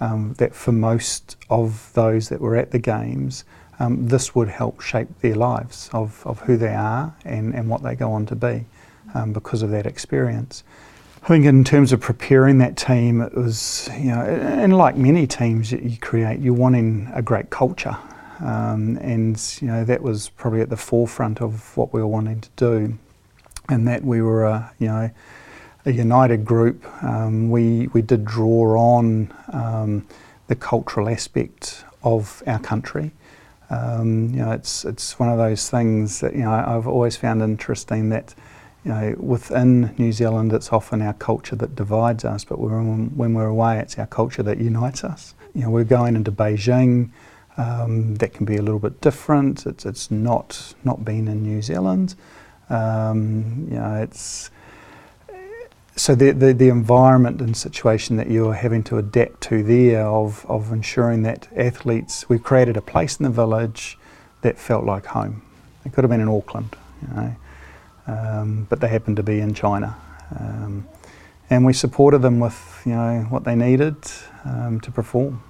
um, 0.00 0.34
that 0.38 0.54
for 0.54 0.72
most 0.72 1.36
of 1.50 1.92
those 1.94 2.28
that 2.30 2.40
were 2.40 2.56
at 2.56 2.70
the 2.70 2.78
games. 2.78 3.44
Um, 3.80 4.06
this 4.06 4.36
would 4.36 4.46
help 4.46 4.80
shape 4.80 5.08
their 5.20 5.34
lives 5.34 5.90
of, 5.92 6.24
of 6.24 6.38
who 6.38 6.56
they 6.56 6.72
are 6.72 7.12
and, 7.24 7.52
and 7.52 7.68
what 7.68 7.82
they 7.82 7.96
go 7.96 8.12
on 8.12 8.24
to 8.26 8.36
be 8.36 8.66
um, 9.14 9.32
because 9.32 9.62
of 9.62 9.70
that 9.70 9.86
experience. 9.86 10.64
I 11.22 11.28
think 11.28 11.46
in 11.46 11.64
terms 11.64 11.92
of 11.92 12.00
preparing 12.00 12.58
that 12.58 12.76
team, 12.76 13.22
it 13.22 13.34
was, 13.34 13.88
you 13.98 14.10
know, 14.10 14.20
and 14.20 14.76
like 14.76 14.94
many 14.94 15.26
teams 15.26 15.70
that 15.70 15.82
you 15.82 15.96
create, 15.96 16.40
you're 16.40 16.52
wanting 16.52 17.10
a 17.14 17.22
great 17.22 17.48
culture. 17.48 17.96
Um, 18.40 18.98
and, 19.00 19.40
you 19.62 19.68
know, 19.68 19.84
that 19.84 20.02
was 20.02 20.28
probably 20.28 20.60
at 20.60 20.68
the 20.68 20.76
forefront 20.76 21.40
of 21.40 21.74
what 21.78 21.94
we 21.94 22.00
were 22.00 22.06
wanting 22.06 22.42
to 22.42 22.50
do. 22.56 22.98
And 23.70 23.88
that 23.88 24.04
we 24.04 24.20
were, 24.20 24.68
you 24.78 24.88
know, 24.88 25.10
a 25.86 25.90
united 25.90 26.44
group. 26.44 26.84
Um, 27.02 27.48
we, 27.48 27.86
we 27.94 28.02
did 28.02 28.26
draw 28.26 28.78
on 28.78 29.32
um, 29.50 30.06
the 30.48 30.54
cultural 30.54 31.08
aspect 31.08 31.84
of 32.02 32.42
our 32.46 32.58
country. 32.58 33.12
Um, 33.70 34.28
you 34.34 34.40
know, 34.42 34.52
it's, 34.52 34.84
it's 34.84 35.18
one 35.18 35.30
of 35.30 35.38
those 35.38 35.70
things 35.70 36.20
that, 36.20 36.34
you 36.34 36.40
know, 36.40 36.52
I've 36.52 36.86
always 36.86 37.16
found 37.16 37.40
interesting 37.40 38.10
that, 38.10 38.34
you 38.84 38.92
know, 38.92 39.14
within 39.18 39.94
New 39.96 40.12
Zealand, 40.12 40.52
it's 40.52 40.72
often 40.72 41.00
our 41.00 41.14
culture 41.14 41.56
that 41.56 41.74
divides 41.74 42.24
us, 42.24 42.44
but 42.44 42.58
when, 42.58 43.16
when 43.16 43.34
we're 43.34 43.46
away, 43.46 43.78
it's 43.78 43.98
our 43.98 44.06
culture 44.06 44.42
that 44.42 44.58
unites 44.58 45.04
us. 45.04 45.34
You 45.54 45.62
know, 45.62 45.70
we're 45.70 45.84
going 45.84 46.16
into 46.16 46.30
Beijing, 46.30 47.10
um, 47.56 48.16
that 48.16 48.34
can 48.34 48.44
be 48.44 48.56
a 48.56 48.62
little 48.62 48.80
bit 48.80 49.00
different. 49.00 49.66
It's, 49.66 49.86
it's 49.86 50.10
not 50.10 50.74
not 50.84 51.04
being 51.04 51.28
in 51.28 51.42
New 51.42 51.62
Zealand. 51.62 52.14
Um, 52.68 53.68
you 53.70 53.78
know, 53.78 53.94
it's 54.02 54.50
so 55.96 56.14
the, 56.14 56.32
the, 56.32 56.52
the 56.52 56.68
environment 56.68 57.40
and 57.40 57.56
situation 57.56 58.16
that 58.16 58.28
you're 58.28 58.54
having 58.54 58.82
to 58.84 58.98
adapt 58.98 59.42
to 59.42 59.62
there 59.62 60.04
of, 60.04 60.44
of 60.48 60.72
ensuring 60.72 61.22
that 61.22 61.46
athletes, 61.56 62.28
we've 62.28 62.42
created 62.42 62.76
a 62.76 62.80
place 62.80 63.18
in 63.18 63.24
the 63.24 63.30
village 63.30 63.96
that 64.42 64.58
felt 64.58 64.84
like 64.84 65.06
home. 65.06 65.42
It 65.84 65.92
could 65.92 66.02
have 66.02 66.10
been 66.10 66.20
in 66.20 66.28
Auckland, 66.28 66.74
you 67.00 67.14
know, 67.14 67.36
um, 68.06 68.66
but 68.68 68.80
they 68.80 68.88
happened 68.88 69.16
to 69.16 69.22
be 69.22 69.40
in 69.40 69.54
China. 69.54 69.96
Um, 70.38 70.86
and 71.50 71.64
we 71.64 71.72
supported 71.72 72.22
them 72.22 72.40
with, 72.40 72.82
you 72.86 72.92
know, 72.92 73.26
what 73.28 73.44
they 73.44 73.54
needed 73.54 73.96
um, 74.44 74.80
to 74.80 74.90
perform. 74.90 75.42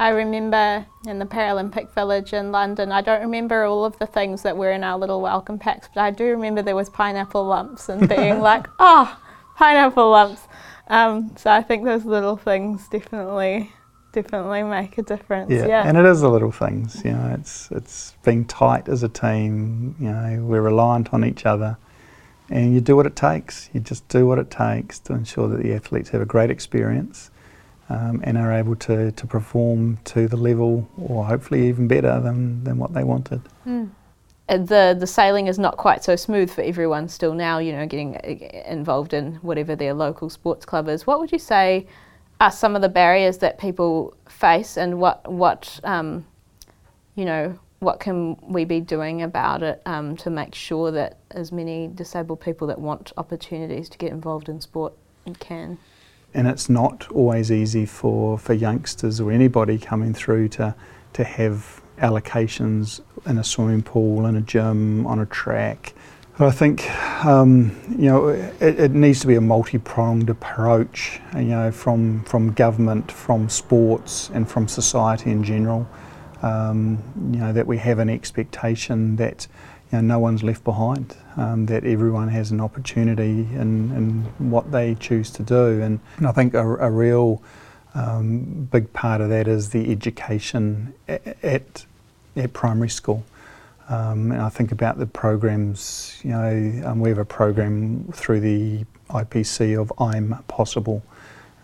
I 0.00 0.10
remember 0.10 0.86
in 1.08 1.18
the 1.18 1.24
Paralympic 1.26 1.92
Village 1.92 2.32
in 2.32 2.52
London, 2.52 2.92
I 2.92 3.00
don't 3.00 3.20
remember 3.20 3.64
all 3.64 3.84
of 3.84 3.98
the 3.98 4.06
things 4.06 4.42
that 4.42 4.56
were 4.56 4.70
in 4.70 4.84
our 4.84 4.96
little 4.96 5.20
welcome 5.20 5.58
packs, 5.58 5.88
but 5.92 6.00
I 6.02 6.10
do 6.12 6.26
remember 6.26 6.62
there 6.62 6.76
was 6.76 6.88
pineapple 6.88 7.44
lumps 7.44 7.88
and 7.88 8.08
being 8.08 8.38
like, 8.50 8.68
oh, 8.78 9.18
pineapple 9.56 10.10
lumps. 10.10 10.42
Um, 10.86 11.32
so 11.36 11.50
I 11.50 11.62
think 11.62 11.84
those 11.84 12.04
little 12.04 12.36
things 12.36 12.86
definitely, 12.88 13.72
definitely 14.12 14.62
make 14.62 14.98
a 14.98 15.02
difference. 15.02 15.50
Yeah, 15.50 15.66
Yeah. 15.66 15.82
and 15.84 15.98
it 15.98 16.04
is 16.06 16.20
the 16.20 16.30
little 16.30 16.52
things. 16.52 17.02
You 17.04 17.12
know, 17.12 17.34
it's 17.38 17.68
it's 17.72 18.14
being 18.24 18.44
tight 18.44 18.88
as 18.88 19.02
a 19.02 19.08
team. 19.08 19.96
You 19.98 20.10
know, 20.12 20.44
we're 20.44 20.62
reliant 20.62 21.12
on 21.12 21.24
each 21.24 21.44
other, 21.44 21.76
and 22.50 22.74
you 22.74 22.80
do 22.80 22.96
what 22.96 23.06
it 23.06 23.16
takes. 23.16 23.68
You 23.72 23.80
just 23.80 24.08
do 24.08 24.26
what 24.26 24.38
it 24.38 24.50
takes 24.50 24.98
to 25.00 25.12
ensure 25.12 25.48
that 25.48 25.62
the 25.62 25.72
athletes 25.74 26.10
have 26.10 26.20
a 26.20 26.26
great 26.26 26.50
experience, 26.50 27.30
um, 27.88 28.20
and 28.24 28.36
are 28.38 28.52
able 28.52 28.76
to 28.76 29.12
to 29.12 29.26
perform 29.26 29.98
to 30.04 30.28
the 30.28 30.36
level, 30.36 30.88
or 30.98 31.24
hopefully 31.24 31.68
even 31.68 31.88
better 31.88 32.20
than 32.20 32.64
than 32.64 32.78
what 32.78 32.94
they 32.94 33.04
wanted. 33.04 33.42
Uh, 34.48 34.56
the 34.56 34.96
the 34.98 35.06
sailing 35.06 35.46
is 35.46 35.58
not 35.58 35.76
quite 35.76 36.02
so 36.02 36.16
smooth 36.16 36.50
for 36.50 36.62
everyone 36.62 37.08
still 37.08 37.34
now. 37.34 37.58
You 37.58 37.72
know, 37.72 37.86
getting 37.86 38.16
uh, 38.16 38.70
involved 38.70 39.12
in 39.12 39.34
whatever 39.36 39.76
their 39.76 39.94
local 39.94 40.30
sports 40.30 40.64
club 40.64 40.88
is. 40.88 41.06
What 41.06 41.20
would 41.20 41.32
you 41.32 41.38
say 41.38 41.86
are 42.40 42.50
some 42.50 42.76
of 42.76 42.82
the 42.82 42.88
barriers 42.88 43.38
that 43.38 43.58
people 43.58 44.16
face, 44.28 44.76
and 44.76 44.98
what 44.98 45.30
what 45.30 45.80
um, 45.84 46.26
you 47.14 47.24
know 47.24 47.58
what 47.80 48.00
can 48.00 48.36
we 48.42 48.64
be 48.64 48.80
doing 48.80 49.22
about 49.22 49.62
it 49.62 49.80
um, 49.86 50.16
to 50.16 50.30
make 50.30 50.54
sure 50.54 50.90
that 50.90 51.18
as 51.30 51.52
many 51.52 51.88
disabled 51.88 52.40
people 52.40 52.66
that 52.66 52.80
want 52.80 53.12
opportunities 53.16 53.88
to 53.88 53.98
get 53.98 54.10
involved 54.10 54.48
in 54.48 54.60
sport 54.60 54.94
can? 55.38 55.78
and 56.34 56.46
it's 56.46 56.68
not 56.68 57.10
always 57.10 57.50
easy 57.50 57.86
for, 57.86 58.38
for 58.38 58.52
youngsters 58.52 59.20
or 59.20 59.32
anybody 59.32 59.78
coming 59.78 60.12
through 60.12 60.48
to, 60.48 60.74
to 61.12 61.24
have 61.24 61.80
allocations 61.98 63.00
in 63.26 63.38
a 63.38 63.44
swimming 63.44 63.82
pool, 63.82 64.26
in 64.26 64.36
a 64.36 64.40
gym, 64.40 65.06
on 65.06 65.18
a 65.18 65.26
track. 65.26 65.94
But 66.36 66.46
I 66.46 66.50
think 66.52 66.88
um, 67.24 67.76
you 67.90 68.08
know 68.08 68.28
it, 68.28 68.54
it 68.60 68.90
needs 68.92 69.18
to 69.20 69.26
be 69.26 69.34
a 69.34 69.40
multi-pronged 69.40 70.30
approach. 70.30 71.20
You 71.34 71.42
know, 71.42 71.72
from 71.72 72.22
from 72.22 72.52
government, 72.52 73.10
from 73.10 73.48
sports, 73.48 74.30
and 74.32 74.48
from 74.48 74.68
society 74.68 75.32
in 75.32 75.42
general. 75.42 75.88
Um, 76.42 77.02
you 77.32 77.40
know 77.40 77.52
that 77.52 77.66
we 77.66 77.78
have 77.78 77.98
an 77.98 78.08
expectation 78.08 79.16
that 79.16 79.46
you 79.90 79.98
know, 79.98 80.02
no 80.02 80.18
one's 80.18 80.42
left 80.42 80.64
behind, 80.64 81.16
um, 81.36 81.66
that 81.66 81.84
everyone 81.84 82.28
has 82.28 82.50
an 82.50 82.60
opportunity 82.60 83.40
in, 83.40 83.90
in 84.38 84.50
what 84.50 84.70
they 84.70 84.94
choose 84.96 85.30
to 85.30 85.42
do. 85.42 85.80
And, 85.80 85.98
and 86.18 86.26
I 86.26 86.32
think 86.32 86.54
a, 86.54 86.76
a 86.76 86.90
real 86.90 87.42
um, 87.94 88.68
big 88.70 88.92
part 88.92 89.20
of 89.20 89.30
that 89.30 89.48
is 89.48 89.70
the 89.70 89.90
education 89.90 90.94
at, 91.08 91.84
at 92.36 92.52
primary 92.52 92.90
school. 92.90 93.24
Um, 93.88 94.32
and 94.32 94.42
I 94.42 94.50
think 94.50 94.70
about 94.70 94.98
the 94.98 95.06
programs, 95.06 96.20
you 96.22 96.30
know, 96.30 96.82
um, 96.84 97.00
we 97.00 97.08
have 97.08 97.18
a 97.18 97.24
program 97.24 98.04
through 98.12 98.40
the 98.40 98.84
IPC 99.08 99.80
of 99.80 99.90
I'm 99.98 100.42
Possible, 100.46 101.02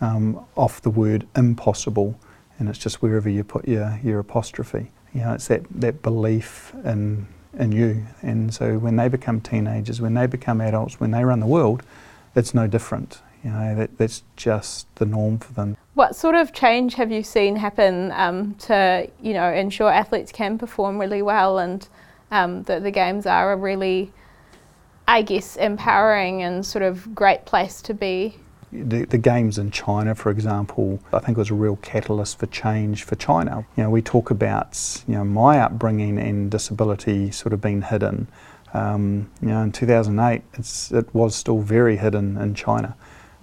um, 0.01 0.43
off 0.55 0.81
the 0.81 0.89
word 0.89 1.27
impossible, 1.35 2.19
and 2.59 2.69
it's 2.69 2.79
just 2.79 3.01
wherever 3.01 3.29
you 3.29 3.43
put 3.43 3.67
your, 3.67 3.99
your 4.03 4.19
apostrophe. 4.19 4.91
You 5.13 5.21
know, 5.21 5.33
it's 5.33 5.47
that, 5.47 5.63
that 5.69 6.01
belief 6.01 6.73
in, 6.83 7.27
in 7.57 7.71
you. 7.71 8.05
And 8.21 8.53
so 8.53 8.77
when 8.77 8.95
they 8.95 9.07
become 9.07 9.41
teenagers, 9.41 10.01
when 10.01 10.13
they 10.13 10.27
become 10.27 10.61
adults, 10.61 10.99
when 10.99 11.11
they 11.11 11.23
run 11.23 11.39
the 11.39 11.47
world, 11.47 11.83
it's 12.35 12.53
no 12.53 12.67
different. 12.67 13.21
You 13.43 13.51
know, 13.51 13.75
that, 13.75 13.97
that's 13.97 14.23
just 14.35 14.93
the 14.95 15.05
norm 15.05 15.37
for 15.37 15.53
them. 15.53 15.77
What 15.93 16.15
sort 16.15 16.35
of 16.35 16.51
change 16.51 16.95
have 16.95 17.11
you 17.11 17.23
seen 17.23 17.55
happen 17.55 18.11
um, 18.11 18.55
to 18.55 19.07
you 19.21 19.33
know 19.33 19.51
ensure 19.53 19.91
athletes 19.91 20.31
can 20.31 20.57
perform 20.57 20.97
really 20.97 21.21
well 21.21 21.59
and 21.59 21.87
um, 22.31 22.63
that 22.63 22.81
the 22.81 22.91
games 22.91 23.25
are 23.25 23.53
a 23.53 23.55
really, 23.55 24.11
I 25.07 25.21
guess, 25.21 25.55
empowering 25.57 26.41
and 26.41 26.65
sort 26.65 26.83
of 26.83 27.13
great 27.13 27.45
place 27.45 27.81
to 27.83 27.93
be? 27.93 28.39
The, 28.71 29.05
the 29.05 29.17
games 29.17 29.57
in 29.57 29.71
China, 29.71 30.15
for 30.15 30.29
example, 30.29 30.99
I 31.13 31.19
think 31.19 31.37
was 31.37 31.51
a 31.51 31.55
real 31.55 31.77
catalyst 31.77 32.39
for 32.39 32.47
change 32.47 33.03
for 33.03 33.15
China. 33.15 33.65
You 33.77 33.83
know, 33.83 33.89
we 33.89 34.01
talk 34.01 34.31
about 34.31 35.03
you 35.07 35.15
know 35.15 35.23
my 35.23 35.59
upbringing 35.59 36.17
and 36.19 36.51
disability 36.51 37.31
sort 37.31 37.53
of 37.53 37.61
being 37.61 37.83
hidden, 37.83 38.27
Um, 38.75 39.29
you 39.41 39.47
know, 39.47 39.61
in 39.63 39.71
2008, 39.71 40.41
it 40.91 41.15
was 41.15 41.33
still 41.33 41.59
very 41.59 41.95
hidden 41.95 42.37
in 42.37 42.55
China. 42.55 42.95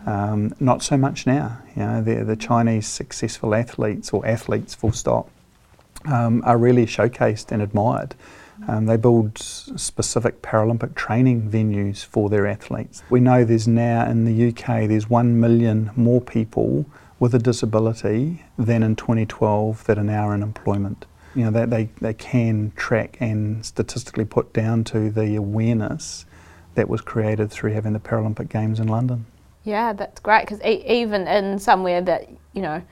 Um, 0.05 0.55
not 0.61 0.83
so 0.83 0.99
much 0.99 1.27
now. 1.27 1.59
You 1.75 1.83
know, 1.83 2.03
the, 2.03 2.25
the 2.25 2.37
Chinese 2.37 2.87
successful 2.87 3.55
athletes 3.55 4.13
or 4.13 4.27
athletes, 4.27 4.75
full 4.75 4.93
stop, 4.93 5.31
um, 6.05 6.43
are 6.45 6.59
really 6.59 6.85
showcased 6.85 7.51
and 7.51 7.63
admired. 7.63 8.15
Um, 8.68 8.87
they 8.87 8.96
build 8.96 9.38
specific 9.38 10.42
Paralympic 10.42 10.94
training 10.94 11.51
venues 11.51 12.05
for 12.05 12.29
their 12.29 12.46
athletes. 12.46 13.03
We 13.11 13.20
know 13.20 13.44
there's 13.44 13.68
now 13.68 14.09
in 14.09 14.25
the 14.25 14.48
UK 14.48 14.88
there's 14.88 15.11
one 15.11 15.40
million 15.40 15.90
more 15.96 16.20
people 16.20 16.87
with 17.18 17.35
a 17.35 17.38
disability 17.38 18.44
than 18.59 18.83
in 18.83 18.96
2012 18.96 19.85
that 19.85 19.98
are 19.98 20.05
now 20.05 20.31
in 20.33 20.42
employment. 20.42 21.07
You 21.35 21.44
know 21.44 21.51
that 21.53 21.70
they, 21.70 21.88
they 22.01 22.14
can 22.14 22.72
track 22.77 23.16
and 23.20 23.64
statistically 23.64 24.25
put 24.25 24.53
down 24.53 24.85
to 24.85 25.11
the 25.11 25.37
awareness 25.37 26.27
that 26.75 26.88
was 26.88 27.01
created 27.01 27.51
through 27.51 27.72
having 27.72 27.92
the 27.92 28.01
Paralympic 28.01 28.48
Games 28.48 28.81
in 28.81 28.88
London. 28.88 29.27
Yeah, 29.64 29.92
that's 29.92 30.20
great 30.20 30.46
because 30.46 30.61
e- 30.62 30.85
even 30.87 31.27
in 31.29 31.59
somewhere 31.59 32.01
that 32.03 32.29
you 32.53 32.62
know 32.62 32.83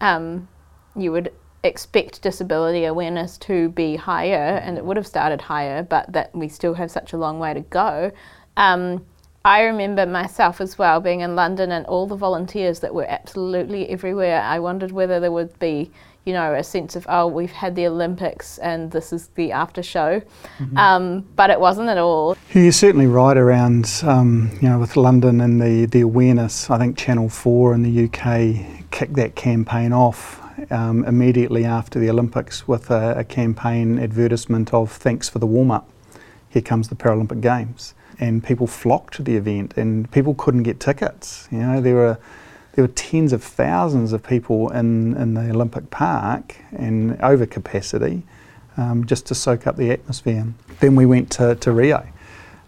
um, 0.00 0.48
you 0.96 1.12
would 1.12 1.32
expect 1.64 2.22
disability 2.22 2.84
awareness 2.84 3.36
to 3.38 3.68
be 3.70 3.96
higher, 3.96 4.60
and 4.62 4.78
it 4.78 4.84
would 4.84 4.96
have 4.96 5.06
started 5.06 5.40
higher, 5.40 5.82
but 5.82 6.12
that 6.12 6.34
we 6.34 6.48
still 6.48 6.74
have 6.74 6.90
such 6.90 7.12
a 7.12 7.16
long 7.16 7.38
way 7.38 7.54
to 7.54 7.60
go. 7.60 8.12
Um, 8.56 9.04
I 9.44 9.62
remember 9.62 10.04
myself 10.04 10.60
as 10.60 10.78
well 10.78 11.00
being 11.00 11.20
in 11.20 11.34
London 11.34 11.72
and 11.72 11.86
all 11.86 12.06
the 12.06 12.16
volunteers 12.16 12.80
that 12.80 12.94
were 12.94 13.06
absolutely 13.08 13.88
everywhere. 13.88 14.42
I 14.42 14.58
wondered 14.58 14.92
whether 14.92 15.20
there 15.20 15.32
would 15.32 15.58
be, 15.58 15.90
you 16.24 16.32
know, 16.32 16.54
a 16.54 16.62
sense 16.62 16.96
of, 16.96 17.06
oh, 17.08 17.28
we've 17.28 17.52
had 17.52 17.74
the 17.74 17.86
Olympics 17.86 18.58
and 18.58 18.90
this 18.90 19.12
is 19.12 19.28
the 19.36 19.52
after 19.52 19.82
show. 19.82 20.20
Mm-hmm. 20.58 20.76
Um, 20.76 21.20
but 21.36 21.50
it 21.50 21.60
wasn't 21.60 21.88
at 21.88 21.98
all. 21.98 22.36
You're 22.52 22.72
certainly 22.72 23.06
right 23.06 23.36
around, 23.36 24.02
um, 24.02 24.50
you 24.60 24.68
know, 24.68 24.78
with 24.78 24.96
London 24.96 25.40
and 25.40 25.62
the, 25.62 25.86
the 25.86 26.00
awareness. 26.00 26.68
I 26.68 26.76
think 26.76 26.98
Channel 26.98 27.28
4 27.28 27.74
in 27.74 27.82
the 27.84 28.04
UK 28.04 28.90
kicked 28.90 29.14
that 29.14 29.36
campaign 29.36 29.92
off 29.92 30.42
um, 30.70 31.04
immediately 31.04 31.64
after 31.64 31.98
the 31.98 32.10
Olympics 32.10 32.66
with 32.66 32.90
a, 32.90 33.18
a 33.18 33.24
campaign 33.24 33.98
advertisement 33.98 34.72
of 34.74 34.90
thanks 34.92 35.28
for 35.28 35.38
the 35.38 35.46
warm 35.46 35.70
up. 35.70 35.88
Here 36.48 36.62
comes 36.62 36.88
the 36.88 36.94
Paralympic 36.94 37.40
Games. 37.40 37.94
And 38.20 38.42
people 38.42 38.66
flocked 38.66 39.14
to 39.14 39.22
the 39.22 39.36
event, 39.36 39.76
and 39.76 40.10
people 40.10 40.34
couldn't 40.34 40.64
get 40.64 40.80
tickets. 40.80 41.46
You 41.52 41.58
know, 41.58 41.80
there 41.80 41.94
were 41.94 42.18
there 42.78 42.84
were 42.84 42.92
tens 42.94 43.32
of 43.32 43.42
thousands 43.42 44.12
of 44.12 44.22
people 44.22 44.70
in, 44.70 45.16
in 45.16 45.34
the 45.34 45.50
Olympic 45.50 45.90
Park 45.90 46.54
and 46.70 47.20
over 47.20 47.44
capacity 47.44 48.22
um, 48.76 49.04
just 49.04 49.26
to 49.26 49.34
soak 49.34 49.66
up 49.66 49.76
the 49.76 49.90
atmosphere. 49.90 50.46
Then 50.78 50.94
we 50.94 51.04
went 51.04 51.28
to, 51.32 51.56
to 51.56 51.72
Rio. 51.72 52.06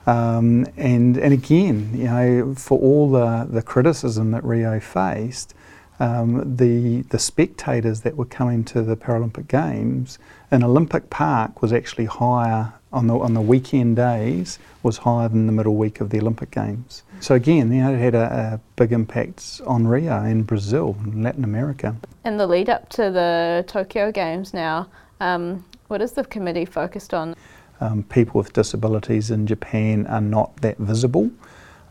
Um, 0.07 0.67
and, 0.77 1.17
and 1.17 1.33
again, 1.33 1.91
you 1.95 2.05
know, 2.07 2.55
for 2.57 2.77
all 2.79 3.09
the, 3.09 3.47
the 3.49 3.63
criticism 3.63 4.33
that 4.33 4.43
Rio 4.43 4.81
faced, 4.81 5.55
um, 6.01 6.57
the 6.57 7.03
the 7.11 7.19
spectators 7.19 8.01
that 8.01 8.17
were 8.17 8.25
coming 8.25 8.65
to 8.65 8.83
the 8.83 8.97
Paralympic 8.97 9.47
Games 9.49 10.19
in 10.51 10.65
Olympic 10.65 11.11
Park 11.11 11.61
was 11.63 11.73
actually 11.73 12.07
higher 12.07 12.73
on 12.93 13.07
the 13.07 13.17
on 13.17 13.35
the 13.35 13.41
weekend 13.41 13.97
days 13.97 14.59
was 14.83 14.99
higher 14.99 15.29
than 15.29 15.47
the 15.47 15.53
middle 15.53 15.77
week 15.77 16.01
of 16.01 16.09
the 16.11 16.19
Olympic 16.19 16.51
Games. 16.51 17.03
So 17.21 17.35
again, 17.35 17.71
you 17.71 17.83
know, 17.83 17.93
it 17.93 17.99
had 17.99 18.15
a, 18.15 18.55
a 18.55 18.61
big 18.77 18.93
impact 18.93 19.61
on 19.67 19.87
Rio 19.87 20.25
in 20.25 20.43
Brazil, 20.43 20.97
and 21.05 21.23
Latin 21.23 21.45
America. 21.45 21.95
In 22.25 22.39
the 22.39 22.47
lead 22.47 22.71
up 22.71 22.89
to 22.91 23.11
the 23.11 23.65
Tokyo 23.69 24.11
Games 24.11 24.55
now, 24.55 24.89
um, 25.21 25.65
what 25.89 26.01
is 26.01 26.13
the 26.13 26.25
committee 26.25 26.65
focused 26.65 27.13
on? 27.13 27.37
Um, 27.83 28.03
people 28.05 28.39
with 28.39 28.53
disabilities 28.55 29.31
in 29.31 29.47
Japan 29.47 30.07
are 30.07 30.21
not 30.21 30.57
that 30.59 30.79
visible. 30.79 31.31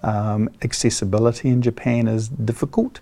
Um, 0.02 0.50
accessibility 0.62 1.50
in 1.50 1.62
Japan 1.62 2.08
is 2.08 2.30
difficult. 2.30 3.02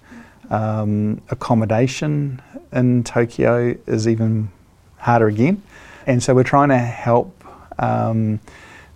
Um, 0.50 1.22
accommodation 1.30 2.42
in 2.72 3.04
Tokyo 3.04 3.76
is 3.86 4.08
even 4.08 4.50
harder 4.98 5.28
again. 5.28 5.62
And 6.06 6.24
so 6.24 6.34
we're 6.34 6.44
trying 6.44 6.70
to 6.70 6.78
help 6.78 7.44
um, 7.80 8.40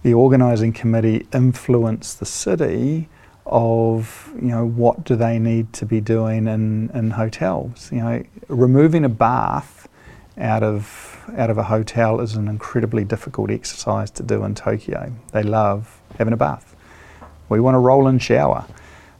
the 0.03 0.13
organising 0.13 0.73
committee 0.73 1.27
influence 1.33 2.13
the 2.13 2.25
city 2.25 3.09
of 3.45 4.31
you 4.35 4.47
know 4.47 4.65
what 4.65 5.03
do 5.03 5.15
they 5.15 5.37
need 5.37 5.73
to 5.73 5.85
be 5.85 5.99
doing 5.99 6.47
in, 6.47 6.89
in 6.93 7.11
hotels. 7.11 7.91
You 7.91 7.99
know, 7.99 8.23
removing 8.47 9.03
a 9.03 9.09
bath 9.09 9.89
out 10.37 10.63
of 10.63 11.11
out 11.37 11.49
of 11.49 11.57
a 11.57 11.63
hotel 11.63 12.19
is 12.21 12.35
an 12.35 12.47
incredibly 12.47 13.03
difficult 13.03 13.51
exercise 13.51 14.09
to 14.11 14.23
do 14.23 14.43
in 14.43 14.55
Tokyo. 14.55 15.13
They 15.31 15.43
love 15.43 15.99
having 16.17 16.33
a 16.33 16.37
bath. 16.37 16.75
We 17.49 17.59
want 17.59 17.75
a 17.75 17.79
roll-in 17.79 18.19
shower. 18.19 18.65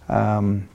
Um, 0.07 0.69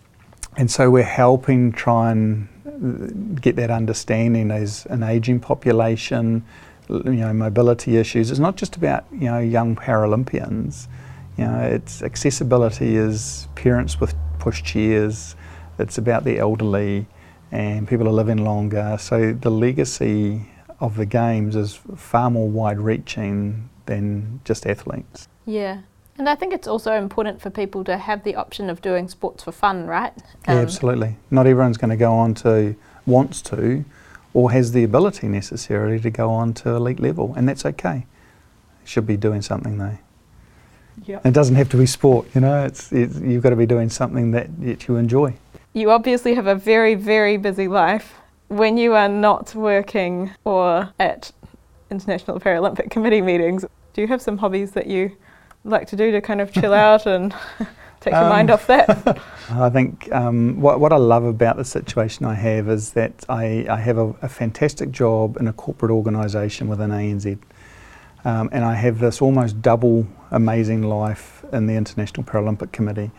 and 0.57 0.71
so 0.71 0.90
we're 0.90 1.03
helping 1.03 1.73
try 1.73 2.11
and 2.12 2.49
uh, 2.66 3.40
get 3.40 3.57
that 3.57 3.71
understanding 3.71 4.51
as 4.51 4.87
an 4.87 5.03
aging 5.03 5.40
population, 5.40 6.45
you 6.88 7.12
know, 7.12 7.33
mobility 7.33 7.97
issues. 7.97 8.31
It's 8.31 8.40
not 8.40 8.57
just 8.57 8.77
about 8.77 9.05
you 9.12 9.27
know 9.27 9.38
young 9.38 9.77
Paralympians. 9.77 10.88
You 11.37 11.45
know, 11.45 11.59
it's 11.59 12.03
accessibility 12.03 12.97
is 12.97 13.49
parents 13.55 14.01
with 14.01 14.14
pushchairs. 14.38 15.35
It's 15.79 15.99
about 15.99 16.25
the 16.25 16.38
elderly, 16.38 17.07
and 17.53 17.87
people 17.87 18.09
are 18.09 18.12
living 18.12 18.42
longer. 18.45 18.97
So 18.99 19.33
the 19.33 19.51
legacy 19.51 20.47
of 20.81 20.97
the 20.97 21.07
games 21.07 21.57
is 21.57 21.79
far 21.97 22.31
more 22.31 22.49
wide-reaching 22.49 23.69
than 23.87 24.40
just 24.45 24.66
athletes. 24.66 25.29
Yeah. 25.45 25.83
And 26.18 26.29
I 26.29 26.35
think 26.35 26.55
it's 26.55 26.66
also 26.66 26.92
important 26.92 27.40
for 27.40 27.50
people 27.50 27.85
to 27.85 27.98
have 27.98 28.24
the 28.24 28.37
option 28.37 28.70
of 28.70 28.81
doing 28.81 29.09
sports 29.09 29.44
for 29.44 29.52
fun, 29.52 29.87
right? 29.87 30.12
Um, 30.46 30.57
yeah, 30.57 30.62
absolutely. 30.62 31.16
Not 31.31 31.46
everyone's 31.46 31.76
going 31.76 31.90
to 31.90 31.96
go 31.96 32.12
on 32.12 32.35
to, 32.37 32.74
wants 33.05 33.42
to, 33.42 33.85
or 34.33 34.50
has 34.52 34.72
the 34.72 34.85
ability 34.85 35.29
necessarily 35.29 36.00
to 36.00 36.11
go 36.11 36.31
on 36.31 36.55
to 36.55 36.70
elite 36.70 37.00
level, 37.00 37.35
and 37.37 37.48
that's 37.48 37.64
okay. 37.66 38.07
Should 38.85 39.07
be 39.07 39.16
doing 39.16 39.42
something 39.42 39.79
though. 39.79 39.98
Yeah. 41.05 41.20
It 41.24 41.33
doesn't 41.33 41.57
have 41.57 41.68
to 41.70 41.76
be 41.76 41.87
sport, 41.87 42.26
you 42.35 42.40
know. 42.40 42.64
It's, 42.64 42.92
it's 42.92 43.18
you've 43.18 43.42
got 43.42 43.50
to 43.50 43.57
be 43.57 43.66
doing 43.66 43.90
something 43.90 44.31
that, 44.31 44.48
that 44.61 44.88
you 44.88 44.96
enjoy. 44.96 45.35
You 45.72 45.90
obviously 45.90 46.35
have 46.35 46.46
a 46.46 46.55
very 46.55 46.94
very 46.94 47.37
busy 47.37 47.68
life. 47.68 48.14
When 48.48 48.76
you 48.76 48.94
are 48.94 49.09
not 49.09 49.55
working 49.55 50.31
or 50.44 50.90
at 50.98 51.33
International 51.90 52.38
Paralympic 52.38 52.90
Committee 52.90 53.20
meetings, 53.20 53.64
do 53.92 54.00
you 54.00 54.09
have 54.09 54.22
some 54.22 54.38
hobbies 54.38 54.72
that 54.72 54.87
you 54.87 55.16
like 55.66 55.88
to 55.88 55.96
do 55.96 56.11
to 56.12 56.20
kind 56.20 56.40
of 56.40 56.52
chill 56.52 56.72
out 56.72 57.07
and 57.07 57.35
take 58.00 58.12
your 58.12 58.24
um, 58.24 58.29
mind 58.29 58.50
off 58.50 58.66
that? 58.66 59.20
I 59.50 59.70
think 59.70 60.11
um, 60.12 60.61
what, 60.61 60.81
what 60.81 60.92
I 60.92 60.96
love 60.96 61.24
about 61.24 61.57
the 61.57 61.64
situation 61.64 62.26
I 62.26 62.35
have 62.35 62.68
is 62.68 62.92
that 62.92 63.24
I, 63.29 63.66
I 63.68 63.76
have 63.76 63.98
a, 63.98 64.14
a 64.22 64.29
fantastic 64.29 64.90
job 64.90 65.37
in 65.38 65.48
a 65.48 65.52
corporate 65.52 65.90
organisation 65.90 66.68
within 66.68 66.90
ANZ. 66.90 67.38
Um, 68.24 68.48
and 68.50 68.64
I 68.64 68.74
have 68.74 68.98
this 68.98 69.22
almost 69.22 69.62
double 69.62 70.07
amazing 70.31 70.83
life 70.83 71.44
in 71.52 71.66
the 71.66 71.74
International 71.74 72.24
Paralympic 72.24 72.72
Committee. 72.72 73.11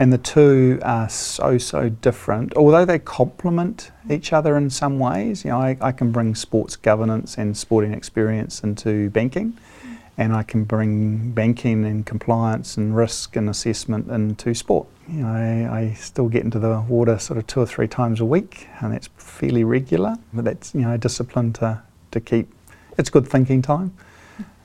And 0.00 0.12
the 0.12 0.18
two 0.18 0.78
are 0.82 1.08
so, 1.08 1.58
so 1.58 1.88
different, 1.88 2.54
although 2.54 2.84
they 2.84 3.00
complement 3.00 3.90
each 4.08 4.32
other 4.32 4.56
in 4.56 4.70
some 4.70 5.00
ways. 5.00 5.44
You 5.44 5.50
know, 5.50 5.58
I, 5.58 5.76
I 5.80 5.92
can 5.92 6.12
bring 6.12 6.36
sports 6.36 6.76
governance 6.76 7.36
and 7.36 7.56
sporting 7.56 7.92
experience 7.92 8.62
into 8.62 9.10
banking 9.10 9.58
and 10.18 10.34
I 10.34 10.42
can 10.42 10.64
bring 10.64 11.30
banking 11.30 11.86
and 11.86 12.04
compliance 12.04 12.76
and 12.76 12.94
risk 12.94 13.36
and 13.36 13.48
assessment 13.48 14.10
into 14.10 14.52
sport. 14.52 14.88
You 15.08 15.22
know, 15.22 15.28
I, 15.28 15.78
I, 15.78 15.92
still 15.94 16.28
get 16.28 16.42
into 16.42 16.58
the 16.58 16.80
water 16.80 17.18
sort 17.20 17.38
of 17.38 17.46
two 17.46 17.60
or 17.60 17.66
three 17.66 17.86
times 17.86 18.20
a 18.20 18.24
week, 18.24 18.66
and 18.80 18.92
that's 18.92 19.08
fairly 19.16 19.62
regular. 19.62 20.16
But 20.34 20.44
that's 20.44 20.74
you 20.74 20.82
know 20.82 20.96
discipline 20.96 21.52
to 21.54 21.82
to 22.10 22.20
keep. 22.20 22.52
It's 22.98 23.08
good 23.08 23.28
thinking 23.28 23.62
time. 23.62 23.94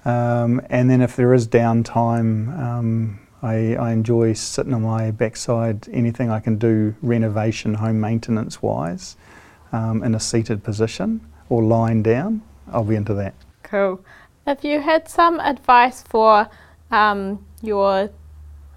Um, 0.05 0.59
and 0.69 0.89
then 0.89 1.01
if 1.01 1.15
there 1.15 1.33
is 1.33 1.47
downtime, 1.47 2.59
um, 2.59 3.19
I, 3.41 3.75
I 3.75 3.91
enjoy 3.91 4.33
sitting 4.33 4.73
on 4.73 4.81
my 4.81 5.11
backside. 5.11 5.87
Anything 5.93 6.31
I 6.31 6.39
can 6.39 6.57
do 6.57 6.95
renovation, 7.01 7.75
home 7.75 8.01
maintenance 8.01 8.61
wise, 8.61 9.15
um, 9.71 10.03
in 10.03 10.15
a 10.15 10.19
seated 10.19 10.63
position 10.63 11.21
or 11.47 11.63
lying 11.63 12.01
down, 12.01 12.41
I'll 12.71 12.83
be 12.83 12.95
into 12.95 13.13
that. 13.13 13.35
Cool. 13.61 14.03
If 14.45 14.63
you 14.63 14.81
had 14.81 15.07
some 15.07 15.39
advice 15.39 16.03
for 16.03 16.49
um, 16.91 17.45
your 17.61 18.09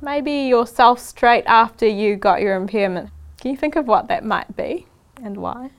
maybe 0.00 0.32
yourself 0.32 1.00
straight 1.00 1.44
after 1.46 1.86
you 1.86 2.16
got 2.16 2.40
your 2.40 2.54
impairment, 2.54 3.10
can 3.40 3.50
you 3.50 3.56
think 3.56 3.74
of 3.74 3.86
what 3.86 4.06
that 4.08 4.24
might 4.24 4.56
be 4.56 4.86
and 5.22 5.36
why? 5.36 5.70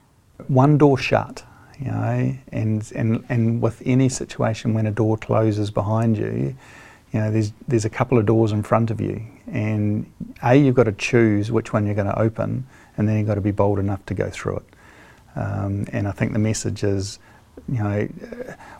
One 0.48 0.78
door 0.78 0.98
shut, 0.98 1.46
you 1.80 1.92
know, 1.92 2.36
and 2.52 2.92
and 2.96 3.26
and 3.30 3.62
with 3.62 3.82
any 3.86 4.10
situation 4.10 4.74
when 4.74 4.88
a 4.88 4.92
door 4.92 5.18
closes 5.18 5.72
behind 5.72 6.18
you, 6.18 6.56
you 7.14 7.20
know, 7.20 7.32
there's 7.32 7.54
there's 7.68 7.86
a 7.86 7.90
couple 7.90 8.18
of 8.18 8.26
doors 8.26 8.52
in 8.52 8.64
front 8.64 8.92
of 8.92 9.00
you, 9.00 9.26
and 9.52 10.12
a 10.44 10.54
you've 10.54 10.76
got 10.76 10.84
to 10.84 10.92
choose 10.92 11.50
which 11.50 11.72
one 11.72 11.86
you're 11.86 11.96
going 11.96 12.08
to 12.08 12.20
open, 12.20 12.68
and 12.98 13.08
then 13.08 13.18
you've 13.18 13.28
got 13.28 13.36
to 13.36 13.42
be 13.42 13.52
bold 13.52 13.80
enough 13.80 14.06
to 14.08 14.14
go 14.14 14.30
through 14.30 14.58
it. 14.58 14.66
Um, 15.38 15.86
and 15.94 16.08
I 16.08 16.12
think 16.12 16.34
the 16.34 16.40
message 16.40 16.84
is 16.84 17.20
you 17.68 17.84
know, 17.84 18.08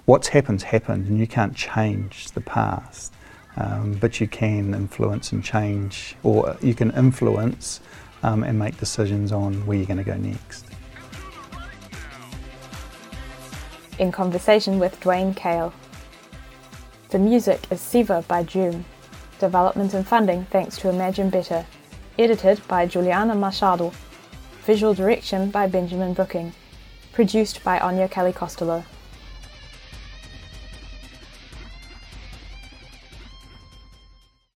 what's 0.06 0.28
happened's 0.30 0.64
happened 0.64 1.08
and 1.08 1.20
you 1.20 1.28
can't 1.28 1.56
change 1.56 2.32
the 2.32 2.42
past. 2.42 3.14
um, 3.58 3.94
but 4.00 4.22
you 4.22 4.28
can 4.28 4.74
influence 4.74 5.32
and 5.32 5.44
change, 5.44 6.16
or 6.24 6.56
you 6.62 6.76
can 6.76 6.92
influence 6.92 7.82
um, 8.24 8.44
and 8.44 8.58
make 8.58 8.78
decisions 8.78 9.32
on 9.32 9.66
where 9.66 9.78
you're 9.78 9.88
going 9.88 9.98
to 9.98 10.04
go 10.04 10.16
next. 10.16 10.66
In 14.00 14.12
conversation 14.12 14.78
with 14.78 15.00
Duane 15.00 15.34
Kale. 15.34 15.74
The 17.10 17.18
music 17.18 17.66
is 17.72 17.82
Siva 17.82 18.24
by 18.28 18.44
June. 18.44 18.86
Development 19.40 19.94
and 19.94 20.06
funding 20.06 20.46
thanks 20.46 20.78
to 20.78 20.90
Imagine 20.90 21.30
Better. 21.30 21.66
Edited 22.20 22.62
by 22.68 22.86
Juliana 22.86 23.34
Machado. 23.34 23.92
Visual 24.66 24.94
direction 24.94 25.50
by 25.50 25.66
Benjamin 25.66 26.14
Brooking. 26.14 26.54
Produced 27.18 27.64
by 27.64 27.80
Áine 27.80 28.08
Kelly 28.12 28.32
Costello. 28.32 28.84